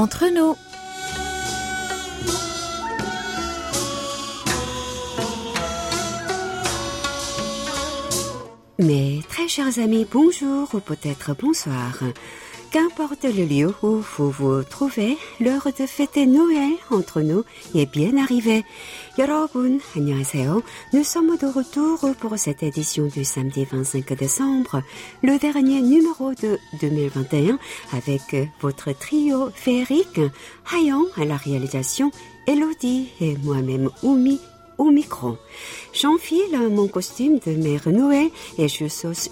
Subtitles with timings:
[0.00, 0.56] entre nous.
[8.78, 11.98] Mes très chers amis, bonjour ou peut-être bonsoir.
[12.71, 17.43] Qu'importe le lieu où vous vous trouvez, l'heure de fêter Noël entre nous
[17.73, 18.65] est bien arrivée.
[19.17, 20.61] 여러분, 안녕하세요.
[20.91, 24.81] Nous sommes de retour pour cette édition du samedi 25 décembre,
[25.23, 27.57] le dernier numéro de 2021
[27.93, 30.19] avec votre trio féerique,
[30.73, 32.11] Hayan à la réalisation,
[32.45, 34.41] Elodie et moi-même Oumi
[34.77, 35.37] au micro.
[35.93, 38.87] J'enfile mon costume de mère Noël et je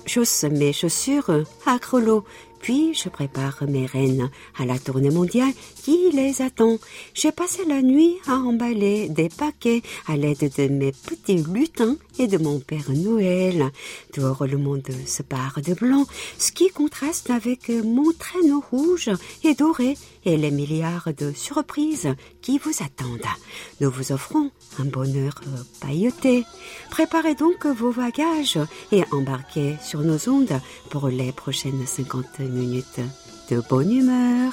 [0.06, 2.24] chausse mes chaussures à grelot.
[2.61, 6.77] Puis je prépare mes reines à la tournée mondiale qui les attend.
[7.15, 12.27] J'ai passé la nuit à emballer des paquets à l'aide de mes petits lutins et
[12.27, 13.71] de mon Père Noël.
[14.15, 16.07] Dehors, le monde se part de blanc,
[16.39, 19.11] ce qui contraste avec mon traîneau rouge
[19.45, 23.21] et doré et les milliards de surprises qui vous attendent.
[23.81, 25.41] Nous vous offrons un bonheur
[25.81, 26.45] pailleté.
[26.91, 28.59] Préparez donc vos bagages
[28.93, 30.61] et embarquez sur nos ondes
[30.91, 33.01] pour les prochaines 50 minutes
[33.51, 34.53] de bonne humeur.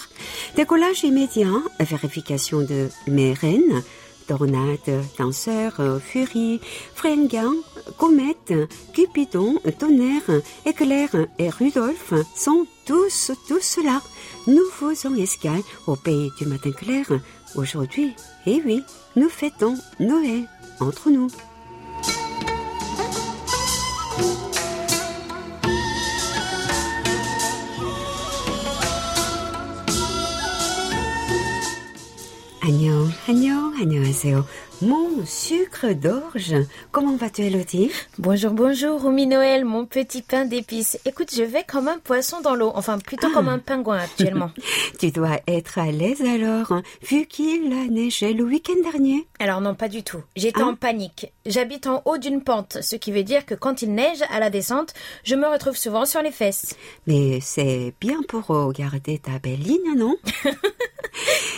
[0.56, 3.84] Décollage immédiat, vérification de mes reines,
[4.28, 6.60] tornade, danseur, furie,
[6.94, 7.54] fringant,
[7.98, 8.54] comète,
[8.94, 11.10] cupidon, tonnerre, éclair
[11.40, 14.02] et Rudolph sont tous, tous là.
[14.48, 17.06] Nous faisons escale au pays du matin clair.
[17.56, 18.14] Aujourd'hui,
[18.46, 18.84] et oui,
[19.16, 20.48] nous fêtons Noël
[20.80, 21.30] entre nous.
[33.28, 34.46] Agnon, 안녕하세요.
[34.82, 36.54] Mon sucre d'orge.
[36.92, 37.92] Comment vas-tu, Elodie?
[38.18, 41.00] Bonjour, bonjour, Rumi Noël, mon petit pain d'épices.
[41.06, 44.52] Écoute, je vais comme un poisson dans l'eau, enfin plutôt comme un pingouin actuellement.
[45.00, 49.26] tu dois être à l'aise alors, hein, vu qu'il a neigé le week-end dernier.
[49.40, 50.22] Alors non, pas du tout.
[50.36, 51.32] J'étais en panique.
[51.46, 54.50] J'habite en haut d'une pente, ce qui veut dire que quand il neige à la
[54.50, 56.76] descente, je me retrouve souvent sur les fesses.
[57.08, 60.18] Mais c'est bien pour regarder ta belle ligne, non?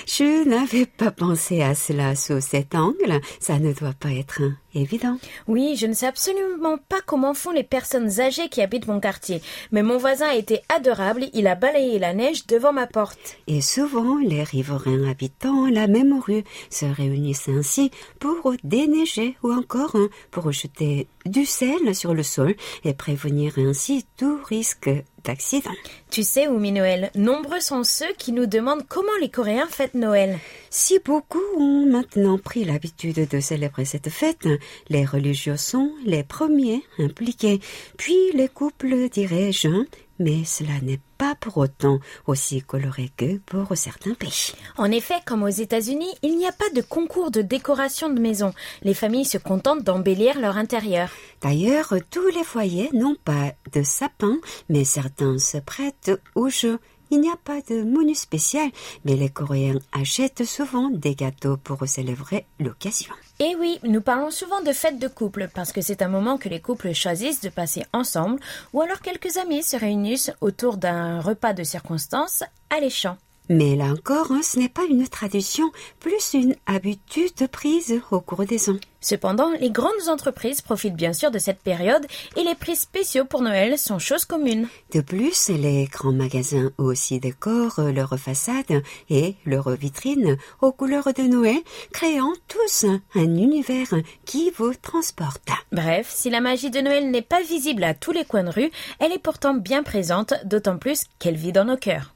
[0.06, 3.07] Je n'avais pas pensé à cela sous cet angle.
[3.40, 4.42] Ça ne doit pas être
[4.74, 5.18] évident.
[5.48, 9.42] Oui, je ne sais absolument pas comment font les personnes âgées qui habitent mon quartier.
[9.72, 11.28] Mais mon voisin a été adorable.
[11.34, 13.38] Il a balayé la neige devant ma porte.
[13.48, 19.96] Et souvent, les riverains habitant la même rue se réunissent ainsi pour déneiger ou encore
[19.96, 24.90] hein, pour jeter du sel sur le sol et prévenir ainsi tout risque
[25.24, 25.72] d'accident.
[26.10, 30.40] Tu sais, Oumi Noël, nombreux sont ceux qui nous demandent comment les Coréens fêtent Noël.
[30.70, 34.48] Si beaucoup ont maintenant pris l'habitude de célébrer cette fête,
[34.90, 37.60] les religieux sont les premiers impliqués,
[37.98, 39.86] puis les couples, dirais-je,
[40.20, 44.54] mais cela n'est pas pour autant aussi coloré que pour certains pays.
[44.78, 48.54] En effet, comme aux États-Unis, il n'y a pas de concours de décoration de maison.
[48.84, 51.10] Les familles se contentent d'embellir leur intérieur.
[51.42, 54.38] D'ailleurs, tous les foyers n'ont pas de sapin,
[54.70, 56.80] mais certains se prêtent au jeu.
[57.10, 58.70] Il n'y a pas de menu spécial,
[59.06, 63.14] mais les Coréens achètent souvent des gâteaux pour célébrer l'occasion.
[63.40, 66.50] Et oui, nous parlons souvent de fête de couple parce que c'est un moment que
[66.50, 68.40] les couples choisissent de passer ensemble
[68.74, 73.18] ou alors quelques amis se réunissent autour d'un repas de circonstance alléchant.
[73.50, 78.46] Mais là encore, hein, ce n'est pas une tradition, plus une habitude prise au cours
[78.46, 78.80] des ans.
[79.00, 82.06] Cependant, les grandes entreprises profitent bien sûr de cette période
[82.36, 84.68] et les prix spéciaux pour Noël sont chose commune.
[84.94, 91.24] De plus, les grands magasins aussi décorent leurs façades et leurs vitrines aux couleurs de
[91.24, 91.60] Noël,
[91.94, 93.94] créant tous un univers
[94.26, 95.50] qui vous transporte.
[95.72, 98.72] Bref, si la magie de Noël n'est pas visible à tous les coins de rue,
[99.00, 102.14] elle est pourtant bien présente, d'autant plus qu'elle vit dans nos cœurs.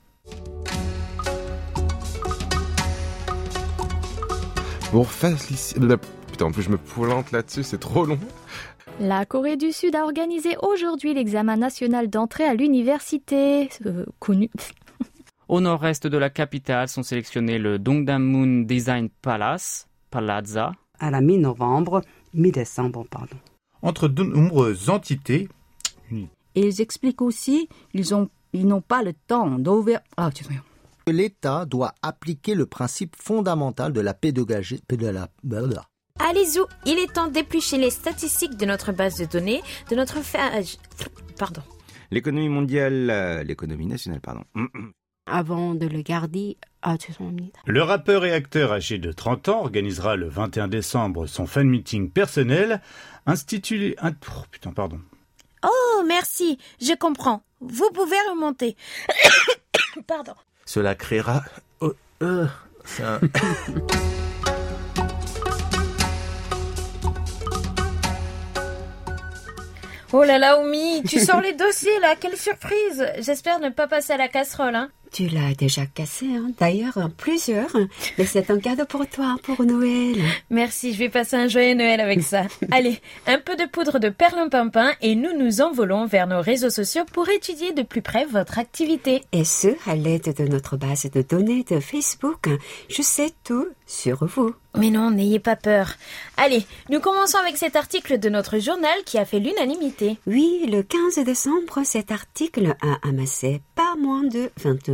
[4.91, 5.97] Pour faciliter...
[6.29, 8.19] Putain, en plus je me plante là-dessus, c'est trop long.
[9.00, 14.49] La Corée du Sud a organisé aujourd'hui l'examen national d'entrée à l'université euh, connu.
[15.47, 20.73] Au nord-est de la capitale sont sélectionnés le Dongdaemun Design Palace, Palazza.
[20.99, 22.02] À la mi-novembre,
[22.34, 23.37] mi-décembre, pardon.
[23.82, 25.47] Entre de nombreuses entités.
[26.11, 30.02] Et ils expliquent aussi ils ont ils n'ont pas le temps d'ouvrir.
[30.17, 30.29] Ah,
[31.11, 34.81] L'État doit appliquer le principe fondamental de la pédagogie.
[34.90, 35.29] De la,
[36.19, 40.17] Allez-y, il est temps d'éplucher les statistiques de notre base de données, de notre.
[41.37, 41.61] Pardon.
[42.11, 44.43] L'économie mondiale, euh, l'économie nationale, pardon.
[45.28, 46.97] Avant de le garder, ah,
[47.67, 52.09] le rappeur et acteur âgé de 30 ans organisera le 21 décembre son fan meeting
[52.09, 52.81] personnel
[53.28, 53.96] institué.
[54.03, 54.09] Oh,
[54.49, 54.99] putain, pardon.
[55.63, 57.43] Oh, merci, je comprends.
[57.59, 58.75] Vous pouvez remonter.
[60.08, 60.34] Pardon.
[60.73, 61.44] Cela créera.
[61.82, 61.91] Oh,
[62.22, 62.47] Euh,
[70.14, 74.14] Oh là là, Oumi, tu sors les dossiers là, quelle surprise J'espère ne pas passer
[74.14, 74.90] à la casserole, hein.
[75.11, 76.52] Tu l'as déjà cassé, hein.
[76.58, 77.75] d'ailleurs plusieurs.
[78.17, 80.16] Mais c'est un cadeau pour toi, pour Noël.
[80.49, 82.43] Merci, je vais passer un joyeux Noël avec ça.
[82.72, 87.03] Allez, un peu de poudre de perlimpinpin et nous nous envolons vers nos réseaux sociaux
[87.11, 89.22] pour étudier de plus près votre activité.
[89.34, 92.49] Et ce, à l'aide de notre base de données de Facebook.
[92.90, 94.53] Je sais tout sur vous.
[94.78, 95.96] Mais non, n'ayez pas peur.
[96.37, 100.17] Allez, nous commençons avec cet article de notre journal qui a fait l'unanimité.
[100.25, 104.49] Oui, le 15 décembre, cet article a amassé pas moins de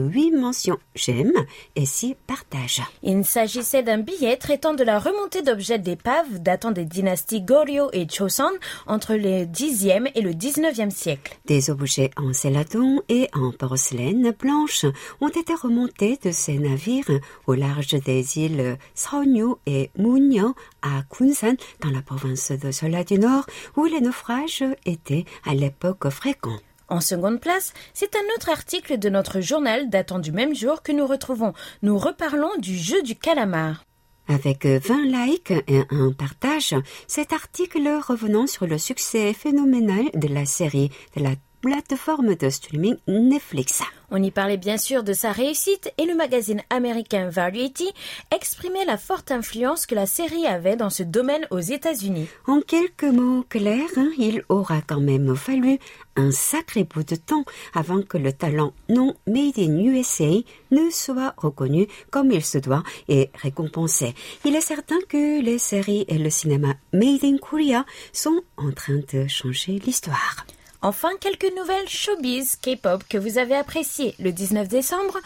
[0.07, 1.33] 28 mentions j'aime
[1.75, 2.81] et 6 partages.
[3.03, 8.07] Il s'agissait d'un billet traitant de la remontée d'objets d'épave datant des dynasties Goryeo et
[8.09, 8.51] Choson
[8.87, 11.37] entre le 10e et le 19e siècle.
[11.45, 14.85] Des objets en céladon et en porcelaine blanche
[15.21, 21.55] ont été remontés de ces navires au large des îles Seonyu et Munyo à Kunsan
[21.81, 23.45] dans la province de Seola du Nord
[23.75, 26.59] où les naufrages étaient à l'époque fréquents.
[26.89, 30.91] En seconde place, c'est un autre article de notre journal datant du même jour que
[30.91, 31.53] nous retrouvons.
[31.81, 33.83] Nous reparlons du jeu du calamar.
[34.29, 36.75] Avec 20 likes et un partage,
[37.07, 41.31] cet article revenant sur le succès phénoménal de la série de la
[41.61, 43.81] plateforme de streaming Netflix.
[44.09, 47.91] On y parlait bien sûr de sa réussite et le magazine américain Variety
[48.33, 52.27] exprimait la forte influence que la série avait dans ce domaine aux États-Unis.
[52.47, 55.77] En quelques mots clairs, hein, il aura quand même fallu
[56.15, 57.43] un sacré bout de temps
[57.73, 62.83] avant que le talent non made in USA ne soit reconnu comme il se doit
[63.09, 64.15] et récompensé.
[64.45, 69.01] Il est certain que les séries et le cinéma made in Korea sont en train
[69.11, 70.45] de changer l'histoire.
[70.81, 74.15] Enfin, quelques nouvelles showbiz K-pop que vous avez appréciées.
[74.19, 75.17] Le 19 décembre,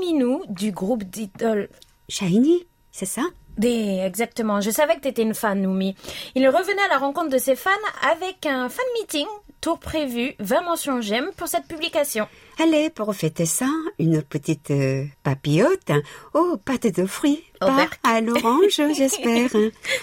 [0.00, 1.68] Minu du groupe d'idol
[2.08, 3.22] Shiny, c'est ça?
[3.62, 4.60] Exactement.
[4.60, 5.96] Je savais que t'étais une fan, Noumi.
[6.34, 7.70] Il revenait à la rencontre de ses fans
[8.10, 9.26] avec un fan meeting.
[9.60, 12.28] Tour prévu, 20 mentions j'aime pour cette publication.
[12.58, 13.68] Allez, pour fêter ça,
[13.98, 15.90] une petite euh, papillote
[16.34, 19.50] aux pâtes de fruits, Au pas à l'orange, j'espère.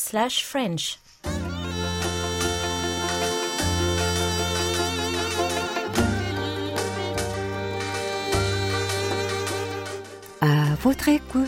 [10.81, 11.45] votre écoute.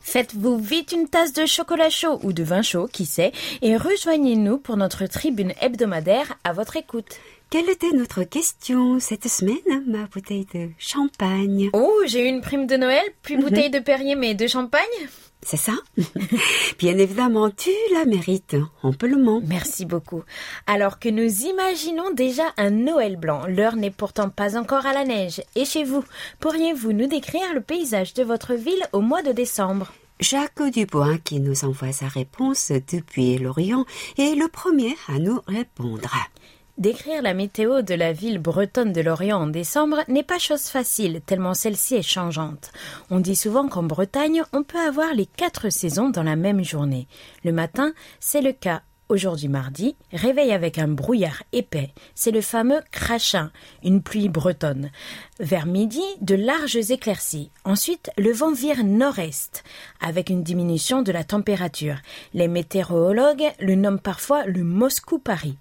[0.00, 4.56] Faites-vous vite une tasse de chocolat chaud ou de vin chaud, qui sait, et rejoignez-nous
[4.56, 7.16] pour notre tribune hebdomadaire à votre écoute.
[7.50, 11.68] Quelle était notre question cette semaine, ma bouteille de champagne?
[11.74, 14.80] Oh, j'ai eu une prime de Noël, puis bouteille de Perrier mais de champagne?
[15.44, 15.74] C'est ça
[16.78, 19.42] Bien évidemment, tu la mérites, amplement.
[19.44, 20.22] Merci beaucoup.
[20.66, 25.04] Alors que nous imaginons déjà un Noël blanc, l'heure n'est pourtant pas encore à la
[25.04, 25.42] neige.
[25.54, 26.02] Et chez vous,
[26.40, 29.92] pourriez-vous nous décrire le paysage de votre ville au mois de décembre?
[30.18, 33.84] Jacques Dubois, qui nous envoie sa réponse depuis l'Orient,
[34.16, 36.10] est le premier à nous répondre.
[36.76, 41.20] Décrire la météo de la ville bretonne de Lorient en décembre n'est pas chose facile,
[41.24, 42.72] tellement celle-ci est changeante.
[43.10, 47.06] On dit souvent qu'en Bretagne, on peut avoir les quatre saisons dans la même journée.
[47.44, 48.82] Le matin, c'est le cas.
[49.08, 51.92] Aujourd'hui mardi, réveil avec un brouillard épais.
[52.16, 53.52] C'est le fameux crachin,
[53.84, 54.90] une pluie bretonne.
[55.40, 57.50] Vers midi, de larges éclaircies.
[57.64, 59.64] Ensuite, le vent vire nord-est,
[60.00, 61.96] avec une diminution de la température.
[62.34, 65.56] Les météorologues le nomment parfois le Moscou-Paris.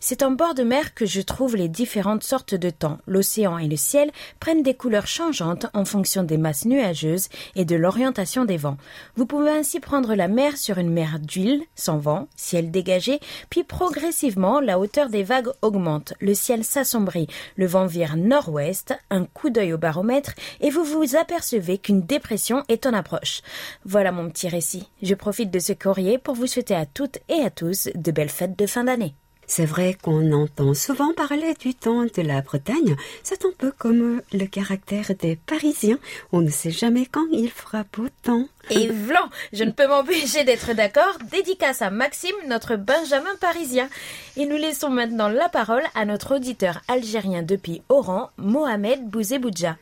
[0.00, 3.00] C'est en bord de mer que je trouve les différentes sortes de temps.
[3.06, 7.76] L'océan et le ciel prennent des couleurs changeantes en fonction des masses nuageuses et de
[7.76, 8.78] l'orientation des vents.
[9.16, 13.20] Vous pouvez ainsi prendre la mer sur une mer d'huile, sans vent, ciel dégagé,
[13.50, 18.94] puis progressivement la hauteur des vagues augmente, le ciel s'assombrit, le vent vire nord-ouest,
[19.26, 23.42] coup d'œil au baromètre et vous vous apercevez qu'une dépression est en approche.
[23.84, 24.88] Voilà mon petit récit.
[25.02, 28.28] Je profite de ce courrier pour vous souhaiter à toutes et à tous de belles
[28.28, 29.14] fêtes de fin d'année.
[29.50, 32.96] C'est vrai qu'on entend souvent parler du temps de la Bretagne.
[33.22, 35.98] C'est un peu comme le caractère des Parisiens.
[36.32, 38.44] On ne sait jamais quand il fera beau temps.
[38.68, 41.16] Et vlan, je ne peux m'empêcher d'être d'accord.
[41.32, 43.88] Dédicace à Maxime, notre Benjamin parisien.
[44.36, 49.78] Et nous laissons maintenant la parole à notre auditeur algérien depuis Oran, Mohamed Bouzeboudja.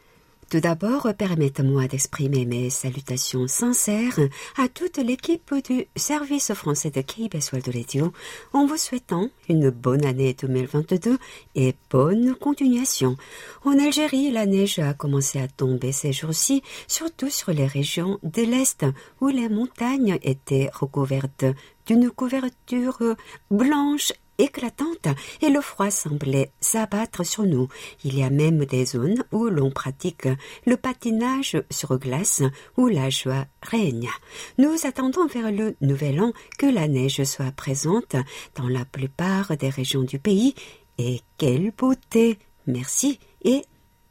[0.48, 4.20] Tout d'abord, permettez-moi d'exprimer mes salutations sincères
[4.56, 8.12] à toute l'équipe du service français de KBS World
[8.52, 11.18] en vous souhaitant une bonne année 2022
[11.56, 13.16] et bonne continuation.
[13.64, 18.42] En Algérie, la neige a commencé à tomber ces jours-ci, surtout sur les régions de
[18.42, 18.86] l'Est
[19.20, 21.44] où les montagnes étaient recouvertes
[21.88, 23.16] d'une couverture
[23.50, 25.08] blanche éclatante
[25.40, 27.68] et le froid semblait s'abattre sur nous.
[28.04, 30.28] Il y a même des zones où l'on pratique
[30.66, 32.42] le patinage sur glace
[32.76, 34.10] où la joie règne.
[34.58, 38.16] Nous attendons vers le nouvel an que la neige soit présente
[38.54, 40.54] dans la plupart des régions du pays
[40.98, 42.38] et quelle beauté.
[42.66, 43.62] Merci et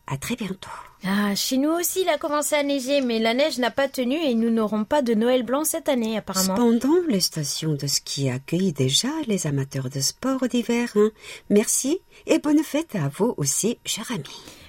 [0.08, 0.70] à très bientôt.
[1.08, 4.16] Ah, chez nous aussi, il a commencé à neiger, mais la neige n'a pas tenu
[4.16, 6.56] et nous n'aurons pas de Noël blanc cette année, apparemment.
[6.56, 10.90] Cependant, les stations de ski accueillent déjà les amateurs de sport d'hiver.
[10.96, 11.12] hein.
[11.52, 14.24] Merci et bonne fête à vous aussi, cher ami.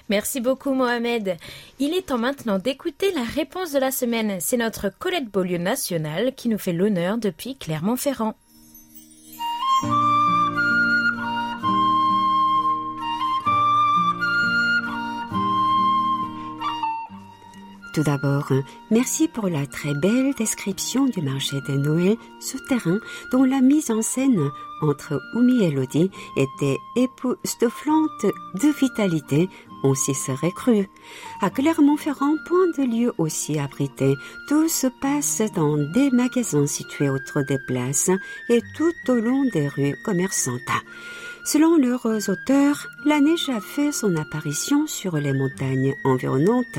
[0.09, 1.37] Merci beaucoup, Mohamed.
[1.79, 4.37] Il est temps maintenant d'écouter la réponse de la semaine.
[4.39, 8.35] C'est notre Colette Beaulieu nationale qui nous fait l'honneur depuis Clermont-Ferrand.
[17.97, 18.53] Tout d'abord,
[18.91, 22.99] merci pour la très belle description du marché de Noël souterrain
[23.31, 24.51] dont la mise en scène
[24.83, 29.49] entre Oumi et Elodie était époustouflante de vitalité,
[29.83, 30.87] on s'y serait cru.
[31.41, 34.15] À Clermont-Ferrand, point de lieu aussi abrité,
[34.47, 38.11] tout se passe dans des magasins situés autour des places
[38.49, 40.61] et tout au long des rues commerçantes.
[41.47, 46.77] Selon leurs auteurs, la neige a fait son apparition sur les montagnes environnantes,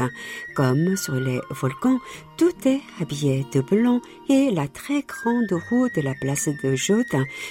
[0.55, 1.99] comme sur les volcans.
[2.37, 7.07] Tout est habillé de blanc et la très grande roue de la place de Jode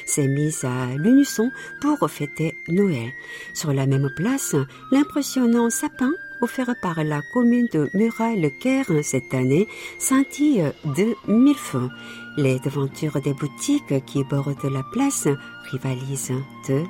[0.05, 1.49] s'est mise à l'unisson
[1.81, 3.11] pour fêter Noël.
[3.55, 4.55] Sur la même place,
[4.91, 11.89] l'impressionnant sapin offert par la commune de Murat-le-Caire cette année scintille de mille feux.
[12.37, 15.27] Les devantures des boutiques qui bordent la place
[15.71, 16.31] rivalisent
[16.69, 16.83] de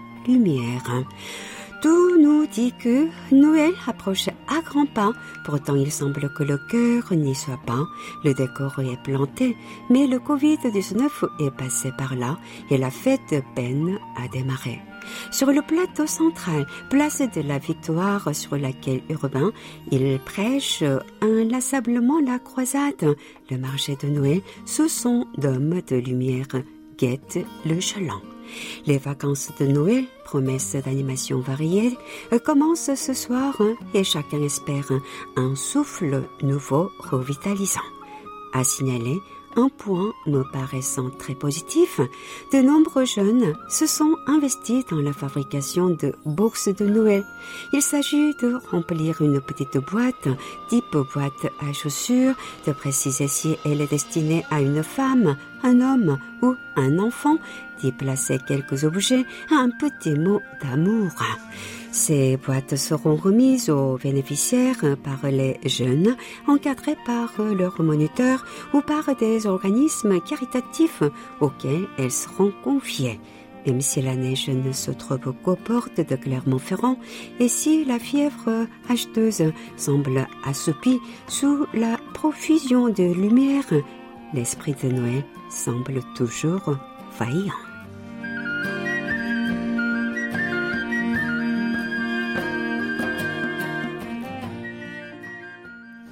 [1.81, 5.13] Tout nous dit que Noël approche à grands pas,
[5.45, 7.85] pourtant il semble que le cœur n'y soit pas.
[8.23, 9.55] Le décor est planté,
[9.89, 12.37] mais le Covid-19 est passé par là
[12.71, 14.81] et la fête peine à démarrer.
[15.31, 19.51] Sur le plateau central, place de la Victoire sur laquelle Urbain,
[19.91, 20.83] il prêche
[21.21, 23.15] inlassablement la croisade.
[23.49, 26.47] Le marché de Noël, sous son dôme de lumière,
[26.97, 28.21] guette le chaland.
[28.85, 31.97] Les vacances de Noël, promesses d'animation variées,
[32.43, 34.89] commencent ce soir hein, et chacun espère
[35.35, 37.81] un souffle nouveau revitalisant.
[38.53, 39.19] À signaler,
[39.57, 41.99] un point me paraissant très positif,
[42.53, 47.25] de nombreux jeunes se sont investis dans la fabrication de bourses de Noël.
[47.73, 50.27] Il s'agit de remplir une petite boîte,
[50.69, 52.35] type boîte à chaussures,
[52.67, 57.37] de préciser si elle est destinée à une femme, un homme ou un enfant,
[57.81, 61.11] d'y placer quelques objets, un petit mot d'amour.
[61.97, 66.15] Ces boîtes seront remises aux bénéficiaires par les jeunes,
[66.47, 71.01] encadrés par leurs moniteurs ou par des organismes caritatifs
[71.41, 73.19] auxquels elles seront confiées.
[73.65, 76.99] Même si la neige ne se trouve qu'aux portes de Clermont-Ferrand
[77.39, 83.73] et si la fièvre acheteuse semble assoupie sous la profusion de lumière,
[84.35, 86.77] l'esprit de Noël semble toujours
[87.17, 87.66] vaillant.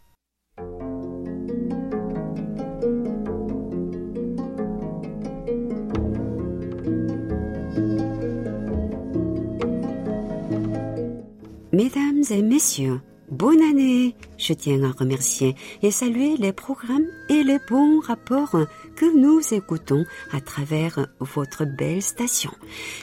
[11.74, 17.60] Mesdames et messieurs, bonne année je tiens à remercier et saluer les programmes et les
[17.70, 18.56] bons rapports
[18.96, 22.52] que nous écoutons à travers votre belle station.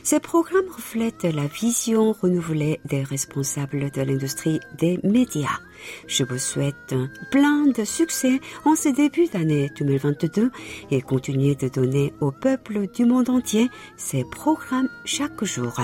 [0.02, 5.58] Ces programmes reflètent la vision renouvelée des responsables de l'industrie des médias.
[6.06, 6.94] Je vous souhaite
[7.30, 10.50] plein de succès en ce début d'année 2022
[10.90, 15.74] et continuez de donner au peuple du monde entier ces programmes chaque jour.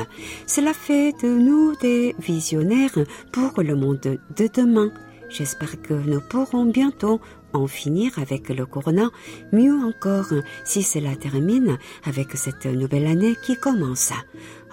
[0.47, 2.99] Cela fait de nous des visionnaires
[3.33, 4.93] pour le monde de demain.
[5.31, 7.21] J'espère que nous pourrons bientôt
[7.53, 9.11] en finir avec le corona,
[9.53, 10.33] mieux encore
[10.65, 14.13] si cela termine avec cette nouvelle année qui commence.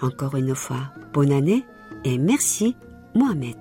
[0.02, 1.64] Encore une fois, bonne année
[2.04, 2.76] et merci
[3.14, 3.56] Mohamed.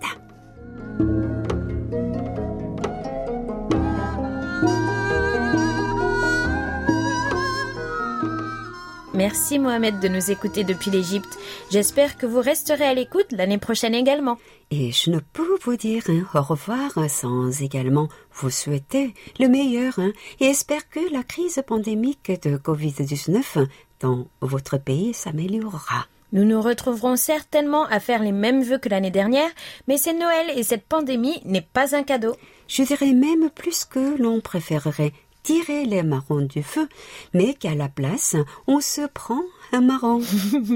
[9.18, 11.40] Merci Mohamed de nous écouter depuis l'Égypte.
[11.72, 14.38] J'espère que vous resterez à l'écoute l'année prochaine également.
[14.70, 19.98] Et je ne peux vous dire hein, au revoir sans également vous souhaiter le meilleur
[19.98, 23.66] hein, et espère que la crise pandémique de Covid-19
[24.02, 26.08] dans votre pays s'améliorera.
[26.34, 29.50] Nous nous retrouverons certainement à faire les mêmes vœux que l'année dernière,
[29.88, 32.36] mais c'est Noël et cette pandémie n'est pas un cadeau.
[32.68, 36.90] Je dirais même plus que l'on préférerait tirer les marrons du feu,
[37.34, 38.36] mais qu'à la place,
[38.68, 40.22] on se prend un marron.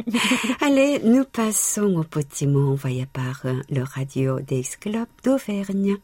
[0.62, 5.98] Allez, nous passons au petit mot envoyé par le radio des clubs d'Auvergne.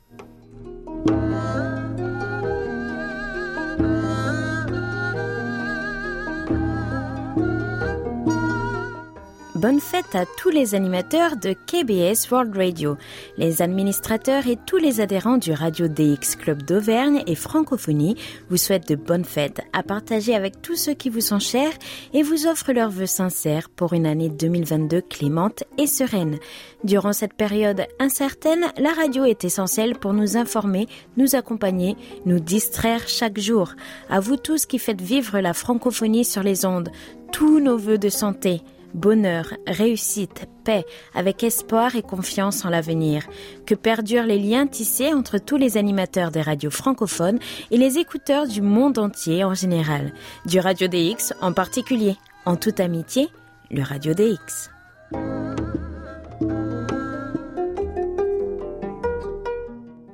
[9.58, 12.96] Bonne fête à tous les animateurs de KBS World Radio,
[13.40, 18.16] les administrateurs et tous les adhérents du Radio DX Club d'Auvergne et Francophonie
[18.52, 21.74] vous souhaitent de bonnes fêtes à partager avec tous ceux qui vous sont chers
[22.14, 26.38] et vous offrent leurs vœux sincères pour une année 2022 clémente et sereine.
[26.84, 30.86] Durant cette période incertaine, la radio est essentielle pour nous informer,
[31.18, 31.96] nous accompagner,
[32.28, 33.74] nous distraire chaque jour.
[34.08, 36.92] À vous tous qui faites vivre la francophonie sur les ondes,
[37.32, 38.62] tous nos vœux de santé,
[38.94, 43.24] bonheur, réussite, paix, avec espoir et confiance en l'avenir.
[43.66, 47.40] Que perdurent les liens tissés entre tous les animateurs des radios francophones
[47.72, 50.14] et les écouteurs du monde entier en général,
[50.46, 52.16] du Radio DX en particulier.
[52.46, 53.28] En toute amitié,
[53.72, 54.70] le Radio DX.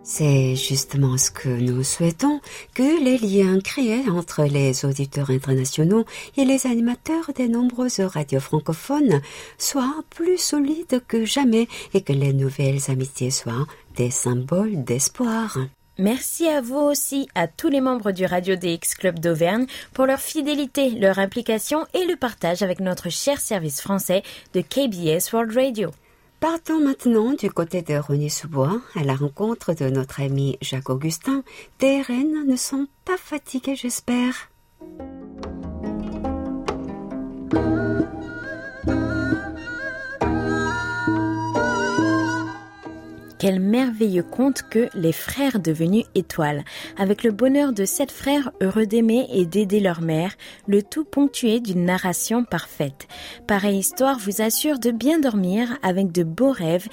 [0.05, 2.41] C'est justement ce que nous souhaitons,
[2.73, 6.03] que les liens créés entre les auditeurs internationaux
[6.35, 9.21] et les animateurs des nombreuses radios francophones
[9.57, 15.57] soient plus solides que jamais et que les nouvelles amitiés soient des symboles d'espoir.
[15.97, 20.19] Merci à vous aussi, à tous les membres du Radio DX Club d'Auvergne, pour leur
[20.19, 25.91] fidélité, leur implication et le partage avec notre cher service français de KBS World Radio.
[26.43, 31.41] Partons maintenant du côté de Rony-sous-Bois à la rencontre de notre ami Jacques Augustin.
[31.77, 34.49] Tes reines ne sont pas fatiguées, j'espère.
[43.43, 46.63] Quel merveilleux conte que les frères devenus étoiles,
[46.95, 50.31] avec le bonheur de sept frères heureux d'aimer et d'aider leur mère,
[50.65, 53.05] le tout ponctué d'une narration parfaite.
[53.45, 56.87] Pareille histoire vous assure de bien dormir avec de beaux rêves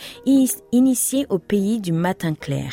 [0.73, 2.73] initiés au pays du matin clair.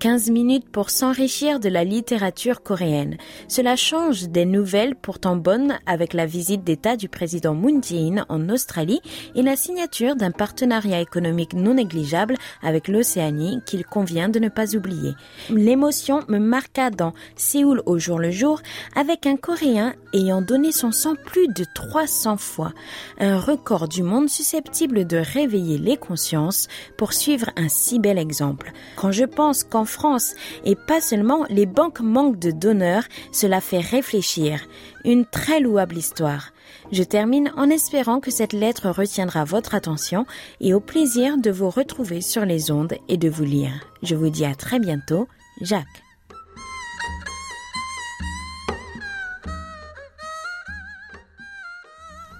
[0.00, 3.18] 15 minutes pour s'enrichir de la littérature coréenne.
[3.48, 8.48] Cela change des nouvelles pourtant bonnes avec la visite d'État du président Moon Jae-in en
[8.48, 9.02] Australie
[9.34, 14.74] et la signature d'un partenariat économique non négligeable avec l'Océanie qu'il convient de ne pas
[14.74, 15.12] oublier.
[15.50, 18.62] L'émotion me marqua dans Séoul au jour le jour
[18.96, 22.72] avec un Coréen ayant donné son sang plus de 300 fois,
[23.18, 28.72] un record du monde susceptible de réveiller les consciences pour suivre un si bel exemple.
[28.96, 33.80] Quand je pense qu'en France, et pas seulement les banques manquent de donneurs, cela fait
[33.80, 34.60] réfléchir.
[35.04, 36.52] Une très louable histoire.
[36.92, 40.26] Je termine en espérant que cette lettre retiendra votre attention
[40.60, 43.72] et au plaisir de vous retrouver sur les ondes et de vous lire.
[44.02, 45.28] Je vous dis à très bientôt,
[45.60, 46.09] Jacques.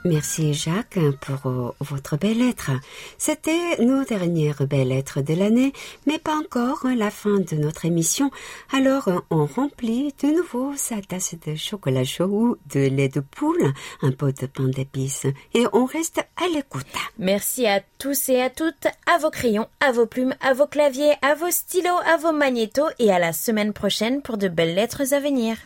[0.04, 2.70] Merci Jacques pour votre belle lettre.
[3.18, 5.74] C'était nos dernières belles lettres de l'année,
[6.06, 8.30] mais pas encore la fin de notre émission.
[8.72, 13.74] Alors on remplit de nouveau sa tasse de chocolat chaud ou de lait de poule,
[14.00, 16.86] un pot de pain d'épices et on reste à l'écoute.
[17.18, 21.12] Merci à tous et à toutes, à vos crayons, à vos plumes, à vos claviers,
[21.20, 25.12] à vos stylos, à vos magnétos et à la semaine prochaine pour de belles lettres
[25.12, 25.58] à venir.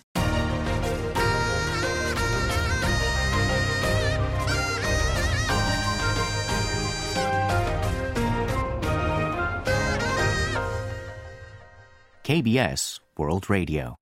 [12.25, 13.97] KBS World Radio.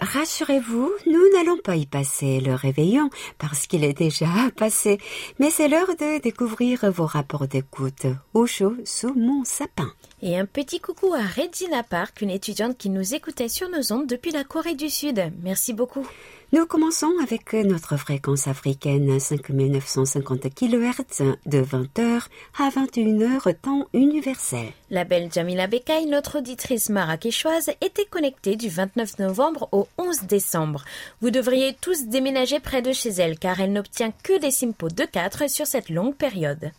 [0.00, 4.98] Rassurez-vous, nous n'allons pas y passer le réveillon parce qu'il est déjà passé,
[5.38, 9.92] mais c'est l'heure de découvrir vos rapports d'écoute au chaud sous mon sapin.
[10.20, 14.08] Et un petit coucou à Regina Park, une étudiante qui nous écoutait sur nos ondes
[14.08, 15.22] depuis la Corée du Sud.
[15.44, 16.08] Merci beaucoup.
[16.54, 24.68] Nous commençons avec notre fréquence africaine 5950 kHz de 20h à 21h temps universel.
[24.88, 30.84] La belle Jamila Bekay, notre auditrice marrakéchoise, était connectée du 29 novembre au 11 décembre.
[31.20, 35.06] Vous devriez tous déménager près de chez elle car elle n'obtient que des simpos de
[35.06, 36.70] 4 sur cette longue période.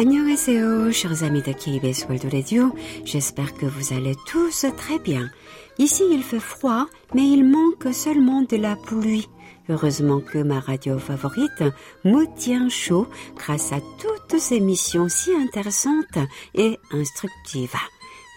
[0.00, 5.28] Annyeonghaseyo, chers amis de KBS World Radio, j'espère que vous allez tous très bien.
[5.76, 9.28] Ici il fait froid, mais il manque seulement de la pluie.
[9.68, 11.64] Heureusement que ma radio favorite
[12.06, 16.18] me tient chaud grâce à toutes ces missions si intéressantes
[16.54, 17.76] et instructives.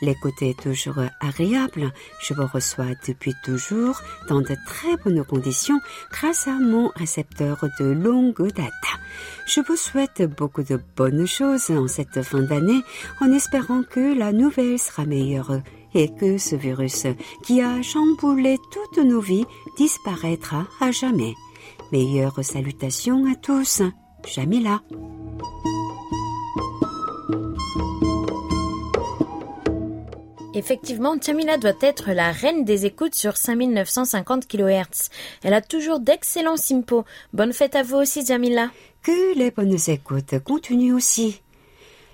[0.04, 1.94] L'écoute est toujours agréable.
[2.20, 5.80] Je vous reçois depuis toujours dans de très bonnes conditions
[6.12, 8.74] grâce à mon récepteur de longue date.
[9.46, 12.82] Je vous souhaite beaucoup de bonnes choses en cette fin d'année
[13.22, 15.62] en espérant que la nouvelle sera meilleure
[15.94, 17.08] et que ce virus
[17.46, 19.46] qui a chamboulé toutes nos vies
[19.78, 21.34] disparaîtra à jamais.
[21.94, 23.82] Meilleures salutations à tous.
[24.26, 24.82] Jamila.
[30.56, 35.10] Effectivement, Jamila doit être la reine des écoutes sur 5950 kHz.
[35.44, 37.06] Elle a toujours d'excellents simpos.
[37.34, 38.70] Bonne fête à vous aussi, Jamila.
[39.02, 41.42] Que les bonnes écoutes continuent aussi.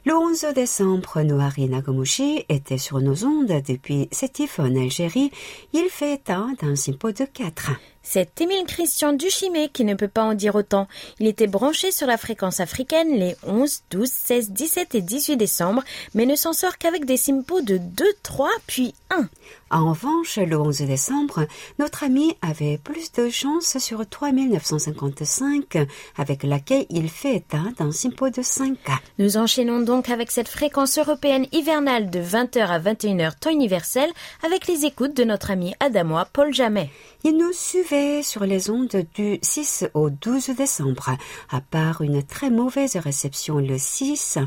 [0.06, 5.32] Le 11 décembre, Noari Nagamushi était sur nos ondes depuis Sétif en Algérie.
[5.74, 7.72] Il fait état d'un simpo de 4.
[8.02, 10.88] C'est Émile Christian Duchimé qui ne peut pas en dire autant.
[11.20, 15.84] Il était branché sur la fréquence africaine les 11, 12, 16, 17 et 18 décembre,
[16.14, 19.28] mais ne s'en sort qu'avec des simpos de 2, 3, puis 1.
[19.72, 21.46] En revanche, le 11 décembre,
[21.78, 25.78] notre ami avait plus de chance sur 3955,
[26.18, 28.78] avec laquelle il fait état d'un simpo de 5.
[29.20, 34.10] Nous enchaînons donc avec cette fréquence européenne hivernale de 20h à 21h temps universel,
[34.44, 36.90] avec les écoutes de notre ami adamois Paul Jamet.
[37.26, 41.18] Il nous suivait sur les ondes du 6 au 12 décembre.
[41.52, 44.38] À part une très mauvaise réception le 6,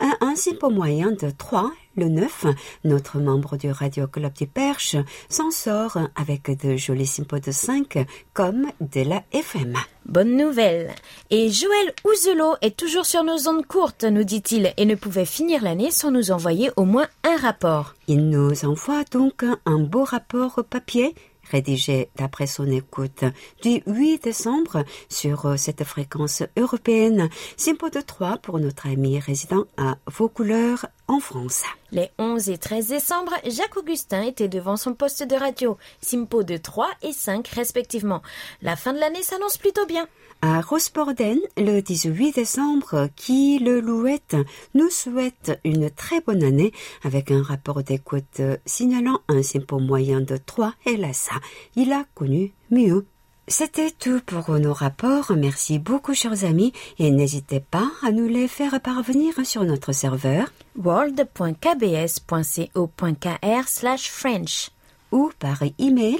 [0.00, 0.34] un, un
[0.70, 2.46] moyen de 3 le 9,
[2.84, 4.96] notre membre du Radio Club du Perche
[5.28, 9.74] s'en sort avec de jolis simpos de 5 comme de la FM.
[10.06, 10.92] Bonne nouvelle.
[11.30, 15.62] Et Joël Ouzelot est toujours sur nos ondes courtes, nous dit-il, et ne pouvait finir
[15.62, 17.94] l'année sans nous envoyer au moins un rapport.
[18.06, 21.14] Il nous envoie donc un beau rapport papier
[21.50, 23.24] rédigé d'après son écoute
[23.62, 27.28] du 8 décembre sur cette fréquence européenne.
[27.56, 31.64] Simpo de 3 pour notre ami résident à Vaucouleurs en France.
[31.90, 36.56] Les 11 et 13 décembre, Jacques Augustin était devant son poste de radio, Simpo de
[36.56, 38.22] 3 et 5 respectivement.
[38.62, 40.06] La fin de l'année s'annonce plutôt bien.
[40.40, 44.36] À Rosporden, le 18 décembre, qui le louette
[44.74, 50.36] nous souhaite une très bonne année avec un rapport d'écoute signalant un simpo moyen de
[50.36, 51.34] 3 et là ça,
[51.74, 53.04] il a connu mieux.
[53.48, 55.32] C'était tout pour nos rapports.
[55.36, 60.50] Merci beaucoup, chers amis, et n'hésitez pas à nous les faire parvenir sur notre serveur
[60.76, 64.70] world.kbs.co.kr slash French
[65.10, 66.18] ou par email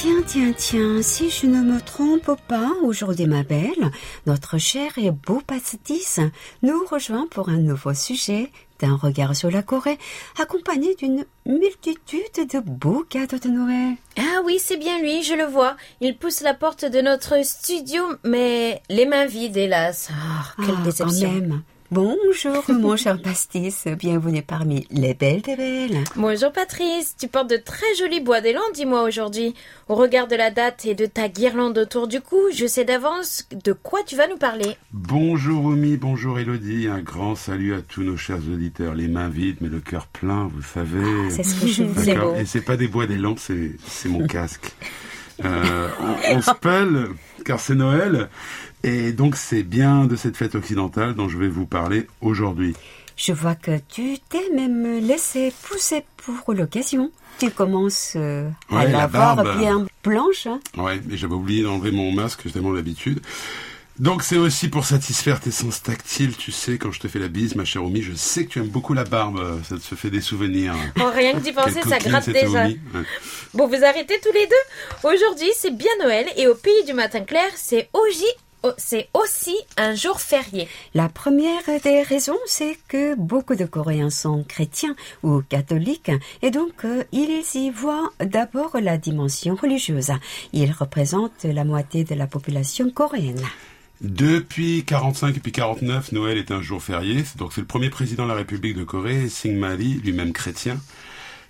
[0.00, 3.90] Tiens, tiens, tiens, si je ne me trompe pas, aujourd'hui ma belle,
[4.26, 6.20] notre cher et beau pastis
[6.62, 9.98] nous rejoint pour un nouveau sujet d'un regard sur la Corée,
[10.40, 13.94] accompagné d'une multitude de beaux cadeaux de Noël.
[14.16, 15.76] Ah oui, c'est bien lui, je le vois.
[16.00, 20.10] Il pousse la porte de notre studio, mais les mains vides, hélas.
[20.12, 21.28] Oh, quelle Ah, déception.
[21.28, 21.62] quand même.
[21.90, 26.04] Bonjour, mon cher pastis, bienvenue parmi les belles des belles.
[26.16, 29.54] Bonjour Patrice, tu portes de très jolis bois d'élan, dis-moi aujourd'hui.
[29.88, 33.48] Au regard de la date et de ta guirlande autour du cou, je sais d'avance
[33.64, 34.76] de quoi tu vas nous parler.
[34.92, 39.56] Bonjour Omi, bonjour Elodie, un grand salut à tous nos chers auditeurs, les mains vides
[39.62, 41.30] mais le cœur plein, vous savez.
[41.30, 42.38] C'est ce que je.
[42.38, 44.72] Et c'est pas des bois d'élan, c'est c'est mon casque.
[45.42, 47.06] Euh, on, on spell
[47.46, 48.28] car c'est Noël.
[48.84, 52.74] Et donc c'est bien de cette fête occidentale dont je vais vous parler aujourd'hui.
[53.16, 57.10] Je vois que tu t'es même laissé pousser pour l'occasion.
[57.40, 59.58] Tu commences euh, à Ouais, la l'avoir barbe.
[59.58, 60.46] bien blanche.
[60.46, 60.60] hein.
[60.76, 63.20] Ouais, mais j'avais oublié d'enlever mon masque, j'ai tellement l'habitude.
[63.98, 67.26] Donc c'est aussi pour satisfaire tes sens tactiles, tu sais, quand je te fais la
[67.26, 70.10] bise, ma chère Omi, je sais que tu aimes beaucoup la barbe, ça te fait
[70.10, 70.76] des souvenirs.
[71.00, 72.66] Oh, rien que d'y penser, ça gratte déjà.
[72.66, 72.76] Ouais.
[73.54, 77.22] Bon, vous arrêtez tous les deux Aujourd'hui, c'est bien Noël et au pays du matin
[77.22, 78.04] clair, c'est oh,
[78.76, 80.68] c'est aussi un jour férié.
[80.94, 86.10] La première des raisons, c'est que beaucoup de Coréens sont chrétiens ou catholiques
[86.42, 90.10] et donc euh, ils y voient d'abord la dimension religieuse.
[90.52, 93.42] Ils représentent la moitié de la population coréenne.
[94.00, 97.24] Depuis 45 et puis 49, Noël est un jour férié.
[97.36, 100.78] Donc c'est le premier président de la République de Corée, Syngma Lee, lui-même chrétien,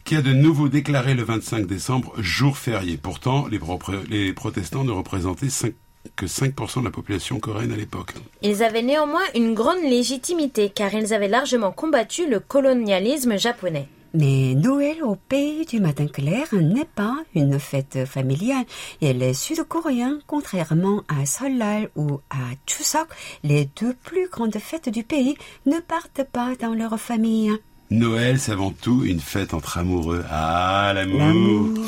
[0.04, 2.96] qui a de nouveau déclaré le 25 décembre jour férié.
[2.96, 5.74] Pourtant, les, protestants ne représentaient cinq-
[6.16, 8.14] que 5% de la population coréenne à l'époque.
[8.42, 13.88] Ils avaient néanmoins une grande légitimité car ils avaient largement combattu le colonialisme japonais.
[14.14, 18.64] Mais Noël au pays du matin clair n'est pas une fête familiale
[19.02, 23.08] et les Sud-Coréens, contrairement à Solal ou à Chuseok,
[23.44, 27.52] les deux plus grandes fêtes du pays, ne partent pas dans leur famille.
[27.90, 30.24] Noël, c'est avant tout une fête entre amoureux.
[30.30, 31.18] Ah, l'amour.
[31.18, 31.84] L'amour.